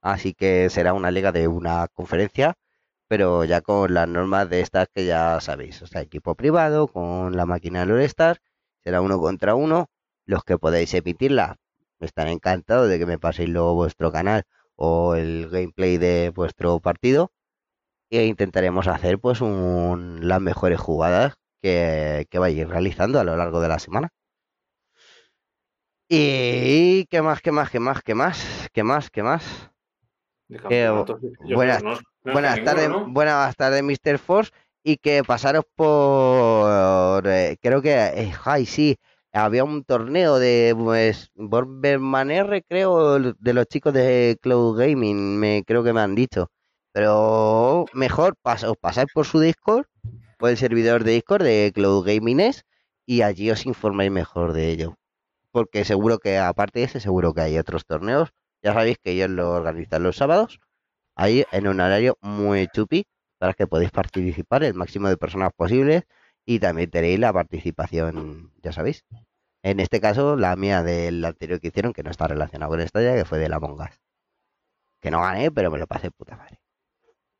[0.00, 2.54] Así que será una liga de una conferencia
[3.12, 5.82] pero ya con las normas de estas que ya sabéis.
[5.82, 8.40] O sea, equipo privado con la máquina de All-Star,
[8.82, 9.90] será uno contra uno.
[10.24, 11.58] Los que podéis emitirla,
[12.00, 14.44] estaré encantado de que me paséis luego vuestro canal
[14.76, 17.32] o el gameplay de vuestro partido.
[18.08, 23.60] E intentaremos hacer pues un, las mejores jugadas que, que vayáis realizando a lo largo
[23.60, 24.08] de la semana.
[26.08, 29.70] Y qué más, qué más, qué más, qué más, qué más, qué más.
[30.48, 30.88] Eh,
[31.54, 31.82] buenas,
[32.24, 34.18] buenas, tardes, buenas tardes, Mr.
[34.18, 34.52] Force.
[34.84, 37.26] Y que pasaros por.
[37.26, 37.92] Eh, creo que.
[37.94, 38.96] Eh, ay, sí.
[39.32, 40.74] Había un torneo de.
[40.76, 41.30] Pues.
[41.36, 43.18] R, creo.
[43.20, 45.38] De los chicos de Cloud Gaming.
[45.38, 46.50] Me, creo que me han dicho.
[46.92, 49.86] Pero mejor pas, os pasáis por su Discord.
[50.38, 52.64] Por el servidor de Discord de Cloud Gaming es.
[53.06, 54.96] Y allí os informáis mejor de ello.
[55.52, 59.30] Porque seguro que, aparte de ese, seguro que hay otros torneos ya sabéis que ellos
[59.30, 60.60] lo organizan los sábados,
[61.14, 63.04] ahí en un horario muy chupi,
[63.38, 66.04] para que podáis participar el máximo de personas posibles
[66.46, 69.04] y también tenéis la participación, ya sabéis.
[69.62, 73.02] En este caso, la mía del anterior que hicieron, que no está relacionada con esta
[73.02, 74.00] ya, que fue de la Mongas.
[75.00, 76.60] Que no gané, pero me lo pasé puta madre.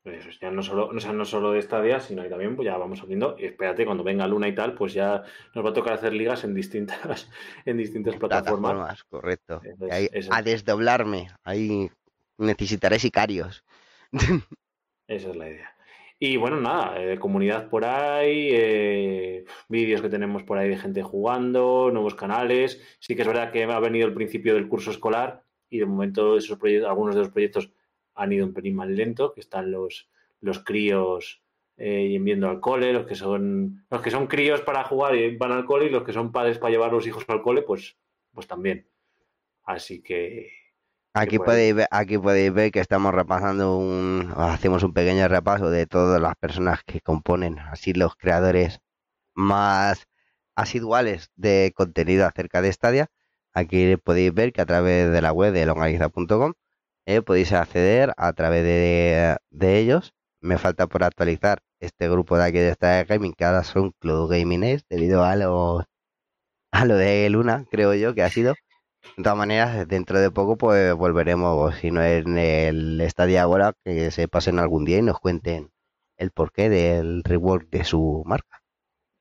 [0.03, 2.77] Pues ya no solo, o sea, no solo de Stadia, sino ahí también, pues ya
[2.77, 3.37] vamos viendo.
[3.39, 5.23] Y espérate, cuando venga Luna y tal, pues ya
[5.55, 7.29] nos va a tocar hacer ligas en distintas,
[7.65, 9.03] en distintas plataformas.
[9.05, 9.61] correcto.
[10.31, 11.29] a desdoblarme.
[11.45, 11.89] Ahí
[12.37, 13.63] necesitaré sicarios.
[15.07, 15.73] Esa es la idea.
[16.19, 21.03] Y bueno, nada, eh, comunidad por ahí, eh, vídeos que tenemos por ahí de gente
[21.03, 22.81] jugando, nuevos canales.
[22.99, 26.37] Sí que es verdad que ha venido el principio del curso escolar y de momento
[26.37, 27.71] esos proyectos, algunos de los proyectos
[28.15, 30.09] han ido un pelín más lento, que están los,
[30.39, 31.41] los críos
[31.75, 35.51] eh, viendo al cole, los que son los que son críos para jugar y van
[35.51, 37.97] al cole y los que son padres para llevar los hijos al cole, pues,
[38.31, 38.87] pues también.
[39.65, 40.62] Así que
[41.15, 45.85] Aquí podéis, ver, aquí podéis ver que estamos repasando un, hacemos un pequeño repaso de
[45.85, 48.79] todas las personas que componen, así los creadores
[49.35, 50.07] más
[50.55, 53.07] asiduales de contenido acerca de Stadia.
[53.53, 56.53] Aquí podéis ver que a través de la web de longaniza.com
[57.05, 59.37] eh, podéis acceder a través de,
[59.79, 60.13] ellos.
[60.41, 64.29] Me falta por actualizar este grupo de aquí de esta Gaming, que ahora son Cloud
[64.31, 65.85] Gaming debido a lo,
[66.71, 68.55] a lo de Luna, creo yo, que ha sido.
[69.17, 74.11] De todas maneras, dentro de poco pues volveremos, si no en el Stadia ahora, que
[74.11, 75.69] se pasen algún día y nos cuenten
[76.17, 78.63] el porqué del rework de su marca.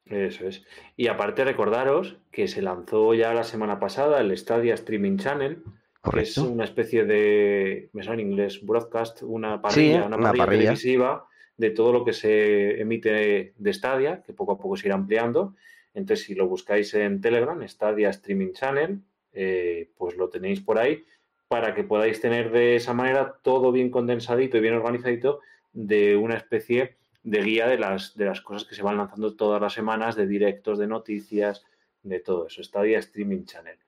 [0.06, 0.64] Eso es.
[0.96, 5.62] Y aparte recordaros que se lanzó ya la semana pasada el Stadia Streaming Channel,
[6.16, 11.70] es una especie de, me suena en inglés, broadcast, una parrilla, una, parrilla, televisiva de
[11.70, 15.54] todo lo que se emite de Stadia, que poco a poco se irá ampliando.
[15.94, 19.00] Entonces, si lo buscáis en Telegram, Stadia Streaming Channel,
[19.32, 21.04] eh, pues lo tenéis por ahí
[21.48, 25.40] para que podáis tener de esa manera todo bien condensadito y bien organizadito
[25.72, 29.60] de una especie de guía de las, de las cosas que se van lanzando todas
[29.60, 31.64] las semanas, de directos, de noticias,
[32.02, 32.62] de todo eso.
[32.62, 33.78] Stadia Streaming Channel.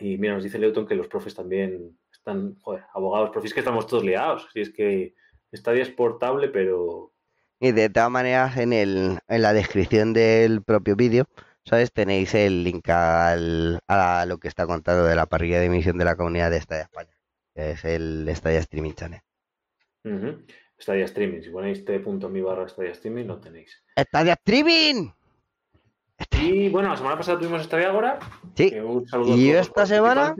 [0.00, 2.56] Y mira, nos dice Leuton que los profes también están,
[2.94, 4.48] abogados, profes que estamos todos liados.
[4.52, 5.14] Si es que
[5.52, 7.12] Stadia es portable, pero...
[7.60, 11.28] Y de todas maneras, en, el, en la descripción del propio vídeo,
[11.64, 11.92] ¿sabes?
[11.92, 16.04] Tenéis el link al, a lo que está contado de la parrilla de emisión de
[16.04, 17.16] la comunidad de Stadia España,
[17.54, 19.20] que es el Stadia Streaming Channel.
[20.04, 20.42] Ujú.
[20.80, 21.42] Stadia Streaming.
[21.42, 23.82] Si ponéis t.mi barra Stadia Streaming, lo tenéis.
[23.96, 25.10] ¡Stadia Streaming!
[26.40, 28.18] Y bueno, la semana pasada tuvimos Stadia Agora.
[28.56, 28.72] Sí.
[28.78, 30.34] un saludo a ¿Y todos esta semana?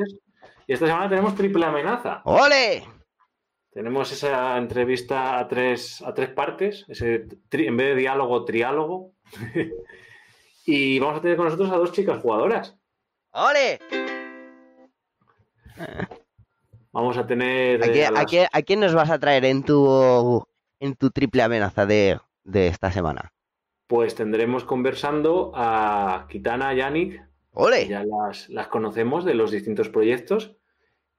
[0.66, 2.22] Y esta semana tenemos triple amenaza.
[2.24, 2.84] ¡Ole!
[3.72, 9.12] Tenemos esa entrevista a tres, a tres partes, ese tri- en vez de diálogo, triálogo.
[10.66, 12.76] y vamos a tener con nosotros a dos chicas jugadoras.
[13.32, 13.78] ¡Ole!
[16.92, 17.82] Vamos a tener.
[17.82, 20.44] ¿A eh, quién, a quién- a quién nos vas a traer en tu
[20.80, 23.32] en tu triple amenaza de, de esta semana?
[23.86, 27.86] Pues tendremos conversando a Kitana y Yannick, ¡Ole!
[27.88, 30.56] ya las, las conocemos de los distintos proyectos.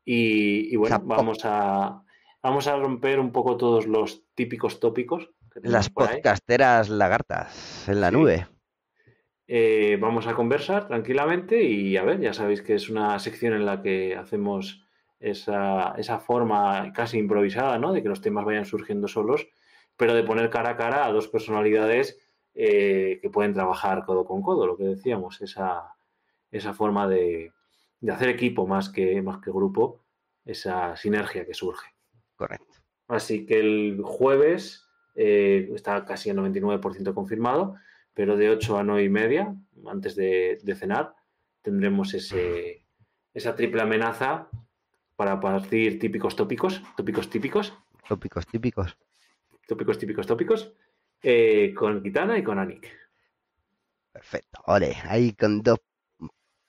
[0.06, 2.04] Y, y bueno, vamos a,
[2.42, 5.30] vamos a romper un poco todos los típicos tópicos.
[5.54, 5.94] que Las ahí.
[5.94, 8.16] podcasteras lagartas en la Sí.
[8.16, 8.48] nube.
[9.48, 13.66] Eh, vamos a conversar tranquilamente y a ver, ya sabéis que es una sección en
[13.66, 14.86] la que hacemos
[15.20, 17.92] esa, esa forma casi improvisada, ¿no?
[17.92, 19.48] De que los temas vayan surgiendo solos,
[19.98, 22.20] pero de poner cara a cara a dos personalidades
[22.56, 25.96] eh, que pueden trabajar codo con codo, lo que decíamos, esa,
[26.52, 27.52] esa forma de,
[28.00, 30.04] de hacer equipo más que, más que grupo,
[30.46, 31.88] esa sinergia que surge.
[32.36, 32.76] Correcto.
[33.08, 37.76] Así que el jueves eh, está casi el 99% confirmado,
[38.14, 39.56] pero de 8 a 9 y media,
[39.88, 41.16] antes de, de cenar,
[41.62, 42.86] tendremos ese,
[43.34, 44.50] esa triple amenaza
[45.16, 47.74] para partir típicos tópicos, tópicos típicos,
[48.08, 48.98] Tópicos típicos.
[49.68, 50.74] tópicos típicos tópicos,
[51.22, 52.86] eh, con Kitana y con Anik.
[54.12, 54.62] Perfecto.
[54.68, 55.80] Ole, ahí con dos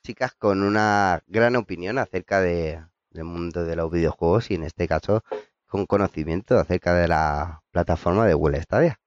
[0.03, 2.81] chicas con una gran opinión acerca de,
[3.11, 5.25] del mundo de los videojuegos y en este caso
[5.67, 9.01] con conocimiento acerca de la plataforma de Google Stadia.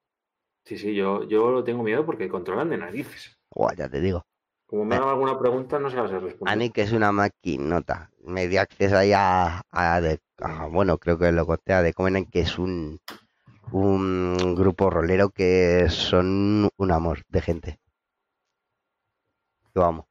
[0.67, 3.39] Sí, sí, yo, yo lo tengo miedo porque controlan de narices.
[3.55, 4.25] Guau, ya te digo.
[4.65, 6.53] Como me hagan alguna pregunta, no se las responder.
[6.53, 8.11] Anik es una maquinota.
[8.23, 11.93] Me dio acceso ahí a, a de- a- bueno, creo que lo conté a The
[11.93, 12.99] Covenant, que es un,
[13.71, 17.79] un grupo rolero que son un amor de gente.
[19.73, 20.07] Lo amo.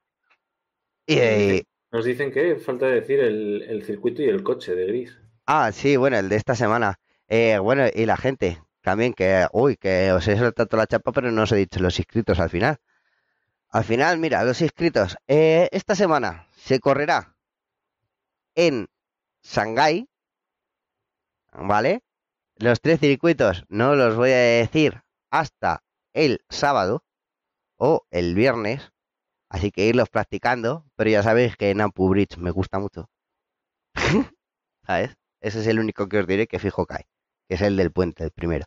[1.08, 5.18] Y, eh, Nos dicen que falta decir el, el circuito y el coche de gris.
[5.46, 6.96] ah, sí, bueno, el de esta semana.
[7.28, 11.32] Eh, bueno, y la gente también, que, uy, que os he soltado la chapa, pero
[11.32, 12.76] no os he dicho los inscritos al final.
[13.70, 15.16] Al final, mira, los inscritos.
[15.26, 17.36] Eh, esta semana se correrá
[18.54, 18.86] en
[19.42, 20.08] Shanghái,
[21.52, 22.04] ¿vale?
[22.54, 25.82] Los tres circuitos no los voy a decir hasta
[26.12, 27.04] el sábado
[27.78, 28.92] o el viernes,
[29.48, 33.10] así que irlos practicando, pero ya sabéis que en Ampu Bridge me gusta mucho.
[34.86, 35.16] ¿Sabes?
[35.40, 37.08] Ese es el único que os diré que fijo cae,
[37.48, 38.66] que es el del puente, el primero.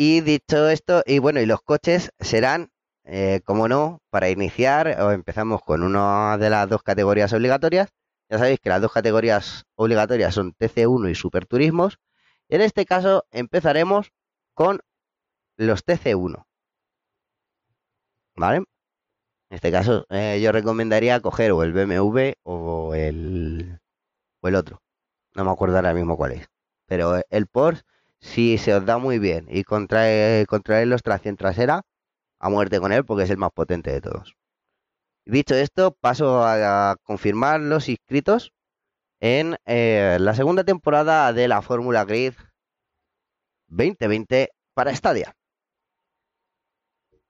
[0.00, 2.70] Y dicho esto, y bueno, y los coches serán,
[3.02, 7.88] eh, como no, para iniciar, o empezamos con una de las dos categorías obligatorias.
[8.30, 11.98] Ya sabéis que las dos categorías obligatorias son TC1 y Superturismos.
[12.48, 14.12] En este caso empezaremos
[14.54, 14.80] con
[15.56, 16.44] los TC1.
[18.36, 18.58] ¿Vale?
[18.58, 18.66] En
[19.50, 23.80] este caso eh, yo recomendaría coger o el BMW o el,
[24.42, 24.80] o el otro.
[25.34, 26.46] No me acuerdo ahora mismo cuál es.
[26.86, 27.82] Pero el Porsche,
[28.20, 31.82] si se os da muy bien y contrae, contraerlos tracción trasera,
[32.38, 34.36] a muerte con él porque es el más potente de todos.
[35.24, 38.52] Dicho esto, paso a, confirmar los inscritos
[39.20, 42.34] en eh, la segunda temporada de la Fórmula Grid
[43.66, 45.34] 2020 para Stadia.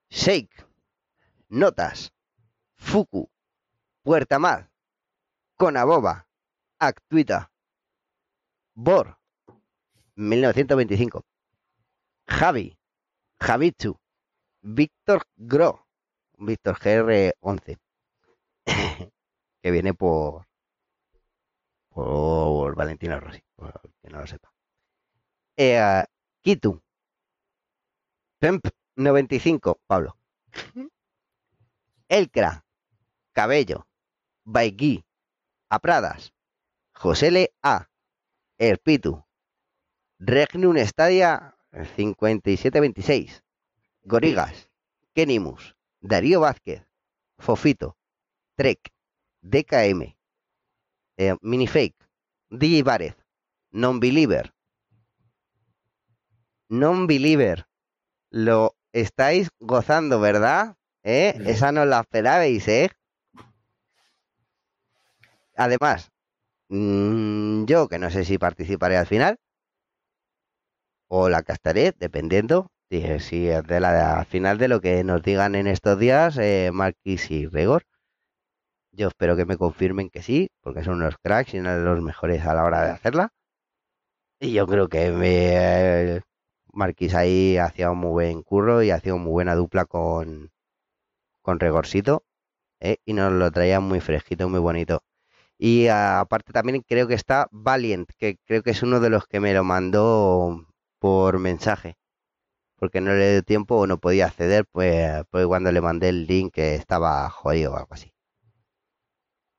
[0.09, 0.65] Shake,
[1.49, 2.13] Notas,
[2.77, 3.29] Fuku,
[4.03, 4.71] Puerta Mar,
[5.55, 6.27] Conaboba,
[6.79, 7.51] Actuita,
[8.73, 9.17] Bor,
[10.19, 11.25] 1925,
[12.27, 12.77] Javi,
[13.39, 13.97] Javichu,
[14.61, 15.87] Víctor Gro,
[16.37, 17.79] Víctor GR11,
[19.61, 20.45] que viene por,
[21.87, 23.41] por Valentina Rossi,
[24.01, 24.51] que no lo sepa.
[25.55, 26.03] Eh,
[26.41, 26.83] Kitu,
[28.39, 28.67] Pemp
[28.97, 30.17] 95, Pablo.
[32.09, 32.65] Elcra,
[33.31, 33.87] Cabello,
[34.43, 35.05] Baigui,
[35.69, 36.33] Apradas,
[36.93, 37.87] Josele A,
[38.57, 39.28] Erpitu,
[40.19, 41.55] Regnum Stadia
[41.95, 43.41] 5726,
[44.03, 44.69] Gorigas,
[45.15, 46.85] Kenimus, Darío Vázquez,
[47.37, 47.95] Fofito,
[48.55, 48.91] Trek,
[49.41, 50.17] DKM,
[51.15, 51.95] eh, Minifake,
[52.49, 53.15] DJ Varez,
[53.71, 54.53] Non-Believer.
[56.67, 57.67] Non-Believer.
[58.29, 60.75] Lo estáis gozando, ¿verdad?
[61.03, 61.33] ¿Eh?
[61.45, 62.91] Esa no la esperabais, ¿eh?
[65.55, 66.11] Además,
[66.67, 69.39] mm, yo que no sé si participaré al final
[71.09, 75.21] o la castaré, dependiendo de si es de la al final de lo que nos
[75.21, 77.83] digan en estos días eh, Marquis y Regor.
[78.91, 82.01] Yo espero que me confirmen que sí, porque son unos cracks y uno de los
[82.01, 83.33] mejores a la hora de hacerla.
[84.39, 86.21] Y yo creo que me,
[86.73, 90.51] Marquis ahí hacía un muy buen curro y hacía una muy buena dupla con,
[91.41, 92.23] con Regorcito.
[92.79, 92.97] ¿eh?
[93.05, 95.03] Y nos lo traía muy fresquito, muy bonito.
[95.57, 99.39] Y aparte también creo que está Valiant, que creo que es uno de los que
[99.39, 100.65] me lo mandó
[100.99, 101.97] por mensaje.
[102.77, 106.27] Porque no le dio tiempo o no podía acceder, pues, pues cuando le mandé el
[106.27, 108.13] link que estaba jodido o algo así.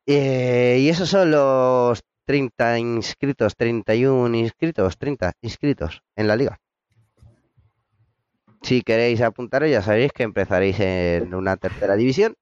[0.06, 6.58] Eh, y esos son los 30 inscritos, 31 inscritos, 30 inscritos en la liga.
[8.62, 12.34] Si queréis apuntaros, ya sabéis que empezaréis en una tercera división.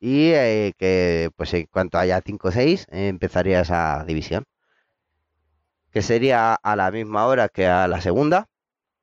[0.00, 4.44] Y eh, que, pues en cuanto haya 5 o 6, eh, empezaría esa división.
[5.92, 8.48] Que sería a la misma hora que a la segunda,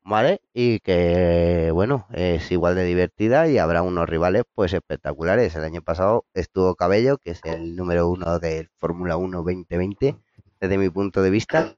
[0.04, 0.42] ¿vale?
[0.54, 5.56] Y que, bueno, es igual de divertida y habrá unos rivales, pues espectaculares.
[5.56, 10.18] El año pasado estuvo Cabello, que es el número uno del Fórmula 1 2020,
[10.60, 11.76] desde mi punto de vista,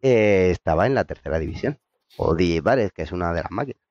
[0.00, 1.78] eh, estaba en la tercera división.
[2.16, 3.82] O DJ Vares, que es una de las máquinas.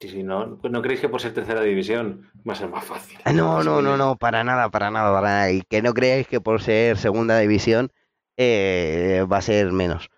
[0.00, 3.18] Sí, sí, no, ¿no creéis que por ser tercera división va a ser más fácil?
[3.34, 5.50] No, no, no, no, para nada, para nada, para nada.
[5.50, 7.90] Y que no creáis que por ser segunda división
[8.38, 10.10] eh, va a ser menos.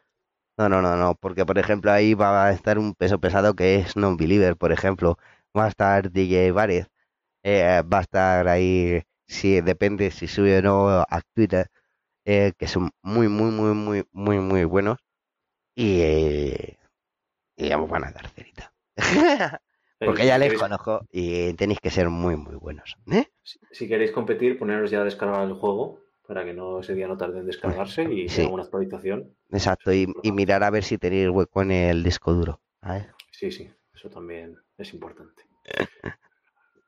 [0.59, 3.77] No, no, no, no, porque por ejemplo ahí va a estar un peso pesado que
[3.77, 5.19] es Non-Believer, por ejemplo.
[5.57, 6.89] Va a estar DJ Varez,
[7.43, 11.69] eh, va a estar ahí, si depende si sube o no a Twitter,
[12.27, 14.99] eh, que son muy, muy, muy, muy, muy, muy buenos.
[15.75, 16.79] Y, eh,
[17.57, 18.73] y ya me van a dar cerita.
[19.99, 22.97] Porque ya les conozco y tenéis que ser muy, muy buenos.
[23.43, 26.01] Si, si queréis competir, poneros ya a descargar el juego
[26.31, 28.47] para que no ese día no tarde en descargarse y Sí.
[28.49, 29.35] una actualización.
[29.51, 32.61] Exacto, y, y mirar a ver si tenéis hueco en el disco duro.
[33.33, 35.43] Sí, sí, eso también es importante.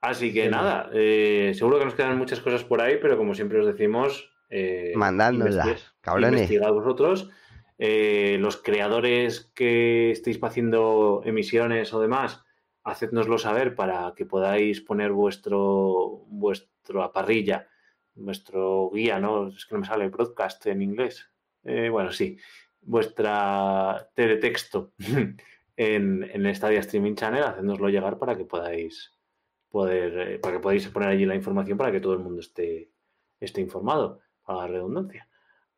[0.00, 3.58] Así que nada, eh, seguro que nos quedan muchas cosas por ahí, pero como siempre
[3.58, 6.32] os decimos, eh, investi- cabrones.
[6.42, 7.28] investigad vosotros.
[7.78, 12.44] Eh, los creadores que estéis haciendo emisiones o demás,
[12.84, 17.66] hacednoslo saber para que podáis poner vuestro vuestra parrilla,
[18.14, 19.48] vuestro guía, ¿no?
[19.48, 21.28] Es que no me sale broadcast en inglés.
[21.64, 22.38] Eh, bueno, sí,
[22.80, 24.92] vuestra teletexto
[25.76, 29.12] en, en Stadia Streaming Channel, hacednoslo llegar para que podáis
[29.68, 32.90] poder, eh, para que podáis poner allí la información para que todo el mundo esté,
[33.40, 35.28] esté informado, para la redundancia.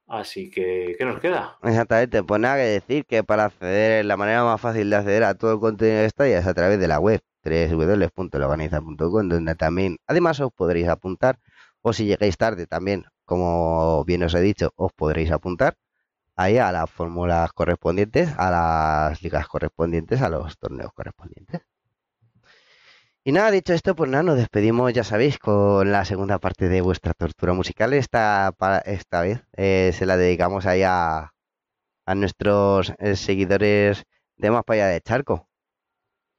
[0.06, 1.56] Así que, ¿qué nos queda?
[1.62, 5.34] Exactamente, pues nada que decir que para acceder, la manera más fácil de acceder a
[5.34, 10.40] todo el contenido de Stadia es a través de la web www.loganiza.com, donde también, además,
[10.40, 11.38] os podréis apuntar,
[11.86, 15.76] o si llegáis tarde también, como bien os he dicho, os podréis apuntar
[16.34, 21.60] ahí a las fórmulas correspondientes, a las ligas correspondientes, a los torneos correspondientes.
[23.22, 26.80] Y nada, dicho esto, pues nada, nos despedimos, ya sabéis, con la segunda parte de
[26.80, 27.92] vuestra tortura musical.
[27.92, 28.54] Esta,
[28.86, 31.32] esta vez eh, se la dedicamos ahí a,
[32.06, 34.04] a nuestros eh, seguidores
[34.36, 35.48] de más para allá de Charco.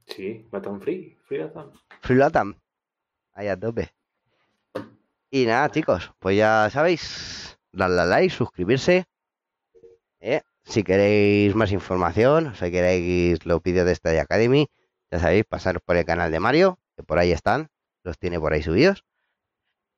[0.07, 1.71] Sí, Latam Free, Free Latam.
[2.01, 2.59] Free Latam.
[3.33, 3.93] Ahí a tope.
[5.31, 9.05] Y nada, chicos, pues ya sabéis, darle a like, suscribirse.
[10.19, 10.41] ¿eh?
[10.63, 14.67] Si queréis más información, si queréis los vídeos de Stadia Academy,
[15.11, 17.69] ya sabéis, pasaros por el canal de Mario, que por ahí están,
[18.03, 19.03] los tiene por ahí subidos.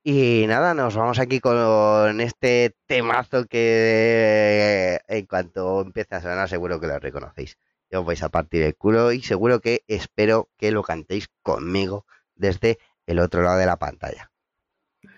[0.03, 6.79] Y nada, nos vamos aquí con este temazo que en cuanto empiece a sonar seguro
[6.79, 7.57] que lo reconocéis.
[7.91, 12.05] Os vais a partir el culo y seguro que espero que lo cantéis conmigo
[12.35, 14.31] desde el otro lado de la pantalla.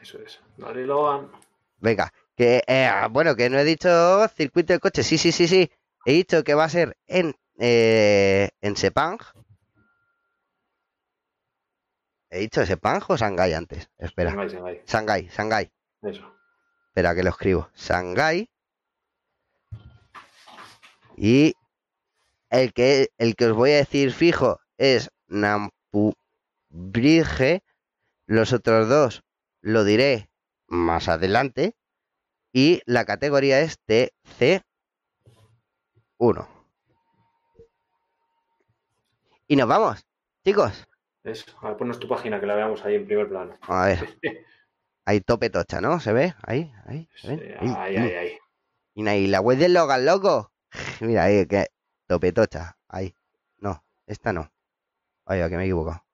[0.02, 0.40] Eso es.
[0.58, 1.32] Dale, Logan.
[1.78, 5.72] Venga, que eh, bueno, que no he dicho circuito de coche, sí, sí, sí, sí.
[6.06, 9.20] He dicho que va a ser en, eh, en Sepang.
[12.30, 13.90] ¿He dicho Sepang o Shanghai antes?
[13.98, 14.82] Espera, Shanghái.
[14.86, 15.72] Shanghai, Shanghai.
[16.02, 16.34] Eso.
[16.88, 17.70] Espera que lo escribo.
[17.76, 18.50] Shanghai.
[21.18, 21.54] Y
[22.50, 26.14] el que, el que os voy a decir fijo es Nampu
[26.70, 27.62] Bridge.
[28.26, 29.24] Los otros dos
[29.62, 30.30] lo diré
[30.68, 31.76] más adelante.
[32.52, 34.64] Y la categoría es TC1.
[39.48, 40.06] Y nos vamos,
[40.44, 40.88] chicos.
[41.24, 41.52] Eso.
[41.62, 43.58] A ver, ponnos tu página que la veamos ahí en primer plano.
[43.62, 44.20] A ver.
[45.06, 46.00] Ahí tope tocha, ¿no?
[46.00, 46.36] ¿Se ve?
[46.44, 47.10] Ahí, ahí.
[47.16, 47.58] ¿se Sí, ve?
[47.60, 48.38] Ahí, ay, ay.
[48.94, 50.52] Y ahí, la web del Logan, loco.
[51.02, 51.66] Mira, ahí, que
[52.06, 52.78] tope tocha.
[52.88, 53.16] Ahí.
[53.58, 54.52] No, esta no.
[55.26, 56.06] Oye, que me he equivocado.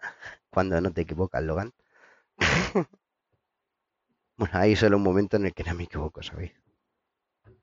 [0.50, 1.72] Cuando no te equivocas, Logan.
[4.36, 6.52] bueno, ahí solo un momento en el que no me equivoco, ¿sabéis?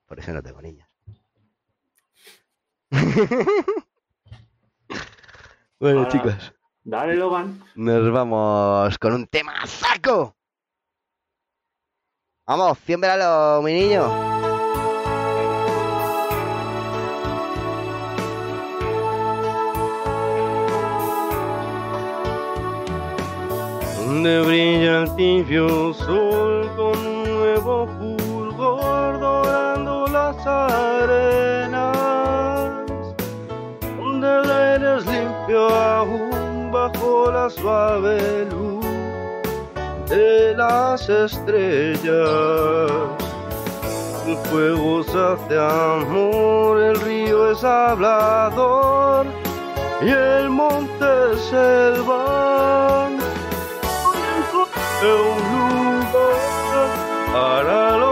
[0.05, 0.89] Por eso no tengo niñas.
[5.79, 6.53] bueno, Ahora- chicos,
[6.83, 7.63] Dale, Logan.
[7.75, 10.35] nos vamos con un tema saco.
[12.47, 14.34] Vamos, fiémbralo, mi niño.
[24.15, 26.95] Donde brilla el tibio sol con
[27.25, 31.97] nuevo fulgor dorando las arenas.
[33.97, 38.85] Donde el aire es limpio aún bajo la suave luz
[40.07, 42.05] de las estrellas.
[44.25, 49.25] El fuego se hace amor, el río es hablador
[50.01, 53.04] y el monte es selva.
[55.03, 56.89] Un lugar
[57.33, 58.04] para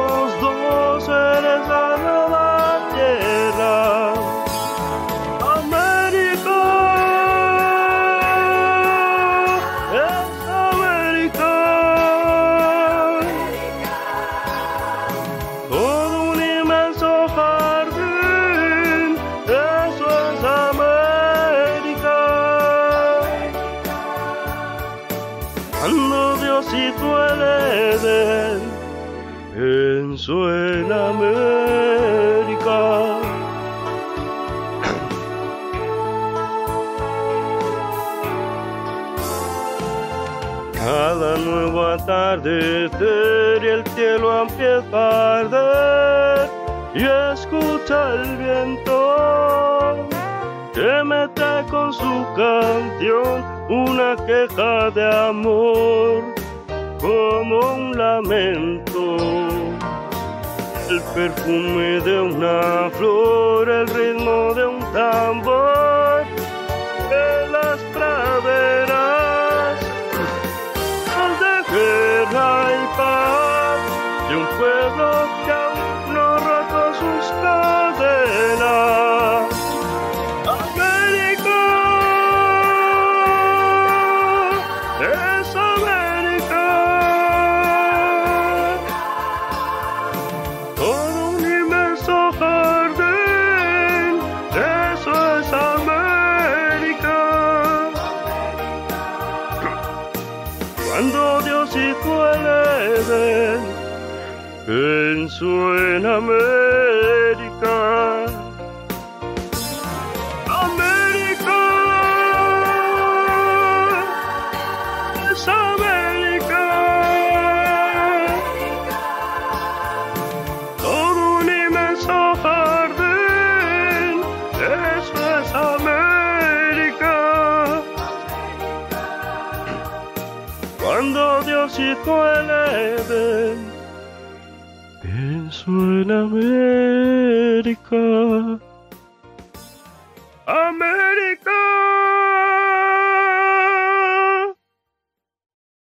[140.46, 141.52] América.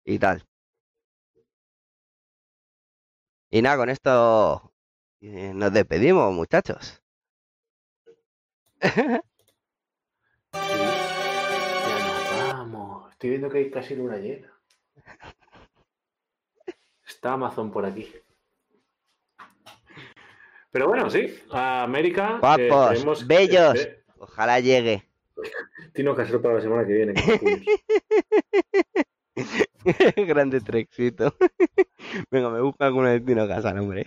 [0.04, 0.44] Y tal.
[3.50, 4.72] Y nada, con esto
[5.20, 7.02] eh, nos despedimos, muchachos.
[8.80, 9.22] Ya
[11.98, 13.10] nos vamos.
[13.12, 14.52] Estoy viendo que hay casi luna llena.
[17.06, 18.12] Está Amazon por aquí.
[20.72, 21.38] Pero bueno, sí.
[21.50, 22.40] A América.
[22.58, 23.74] eh, Guapos, bellos.
[23.78, 25.08] eh, Ojalá llegue.
[25.94, 27.14] Tino Casero para la semana que viene.
[30.26, 31.34] Grande trexito.
[32.30, 34.06] Venga, me busca alguna destino a casa, hombre.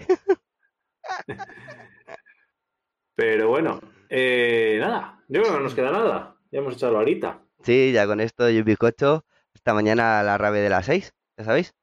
[3.16, 3.80] Pero bueno,
[4.10, 5.24] eh, nada.
[5.28, 6.36] Yo creo que no nos queda nada.
[6.52, 7.42] Ya hemos echado la horita.
[7.64, 9.26] Sí, ya con esto y un bizcocho.
[9.54, 11.74] Esta mañana a la rave de las 6, ¿ya sabéis?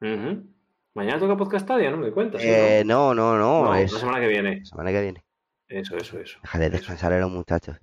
[0.00, 0.44] Ujú.
[0.94, 1.96] Mañana toca podcastadia, ¿no?
[1.98, 2.42] Me cuentas.
[2.42, 3.62] ¿sí, Eh, no, no, no?
[3.62, 4.64] no, No, es la semana que viene.
[4.64, 5.24] semana que viene.
[5.68, 6.38] Eso, eso, eso.
[6.42, 7.76] Déjale descansar a los muchachos,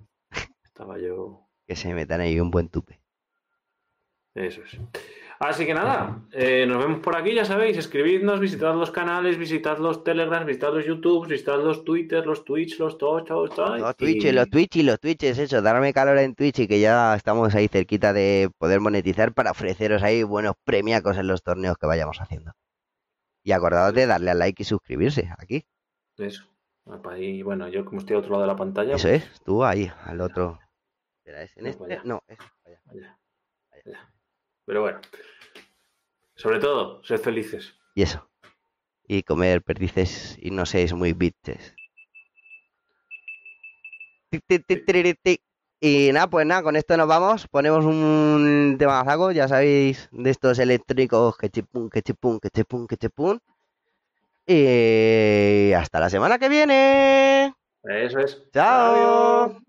[0.64, 1.46] Estaba yo.
[1.66, 3.00] que se metan ahí un buen tupe.
[4.34, 4.78] Eso es.
[5.38, 9.76] Así que nada, eh, nos vemos por aquí, ya sabéis, escribidnos, visitad los canales, visitad
[9.78, 13.76] los Telegrams, visitad los YouTube, visitad los Twitter, los Twitch, los todo, todo, todo.
[13.76, 16.66] Los y- Twitch, los Twitch y los Twitch es eso, darme calor en Twitch y
[16.68, 21.42] que ya estamos ahí cerquita de poder monetizar para ofreceros ahí buenos premiacos en los
[21.42, 22.52] torneos que vayamos haciendo.
[23.46, 25.64] Y acordaos de darle al like y suscribirse aquí.
[26.16, 26.42] Eso.
[26.86, 29.40] Ah, pa' ahí, bueno, yo como estoy a otro lado de la pantalla, Eso es,
[29.44, 30.58] tú ahí, al otro.
[31.22, 32.00] ¿Será ese en No, este?
[32.04, 32.82] No, vaya.
[32.86, 33.16] Vaya,
[33.70, 34.12] vaya.
[34.64, 35.00] Pero bueno,
[36.34, 37.72] sobre todo, sed felices.
[37.94, 38.28] Y eso.
[39.06, 41.76] Y comer perdices y no seáis muy bitches.
[44.28, 45.40] Tic,
[45.88, 47.46] Y nada, pues nada, con esto nos vamos.
[47.46, 52.96] Ponemos un temazaco, ya sabéis, de estos electrónicos que chipun, que chipun, que chipun, que
[52.96, 53.40] chipun.
[54.44, 57.54] Y hasta la semana que viene.
[57.84, 58.42] Eso es.
[58.52, 59.60] Chao.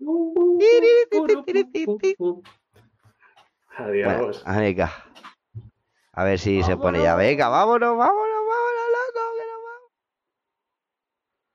[3.76, 4.42] Adiós.
[4.44, 4.92] Bueno, venga.
[6.14, 7.14] A ver si se pone ya.
[7.14, 8.37] Venga, vámonos, vámonos.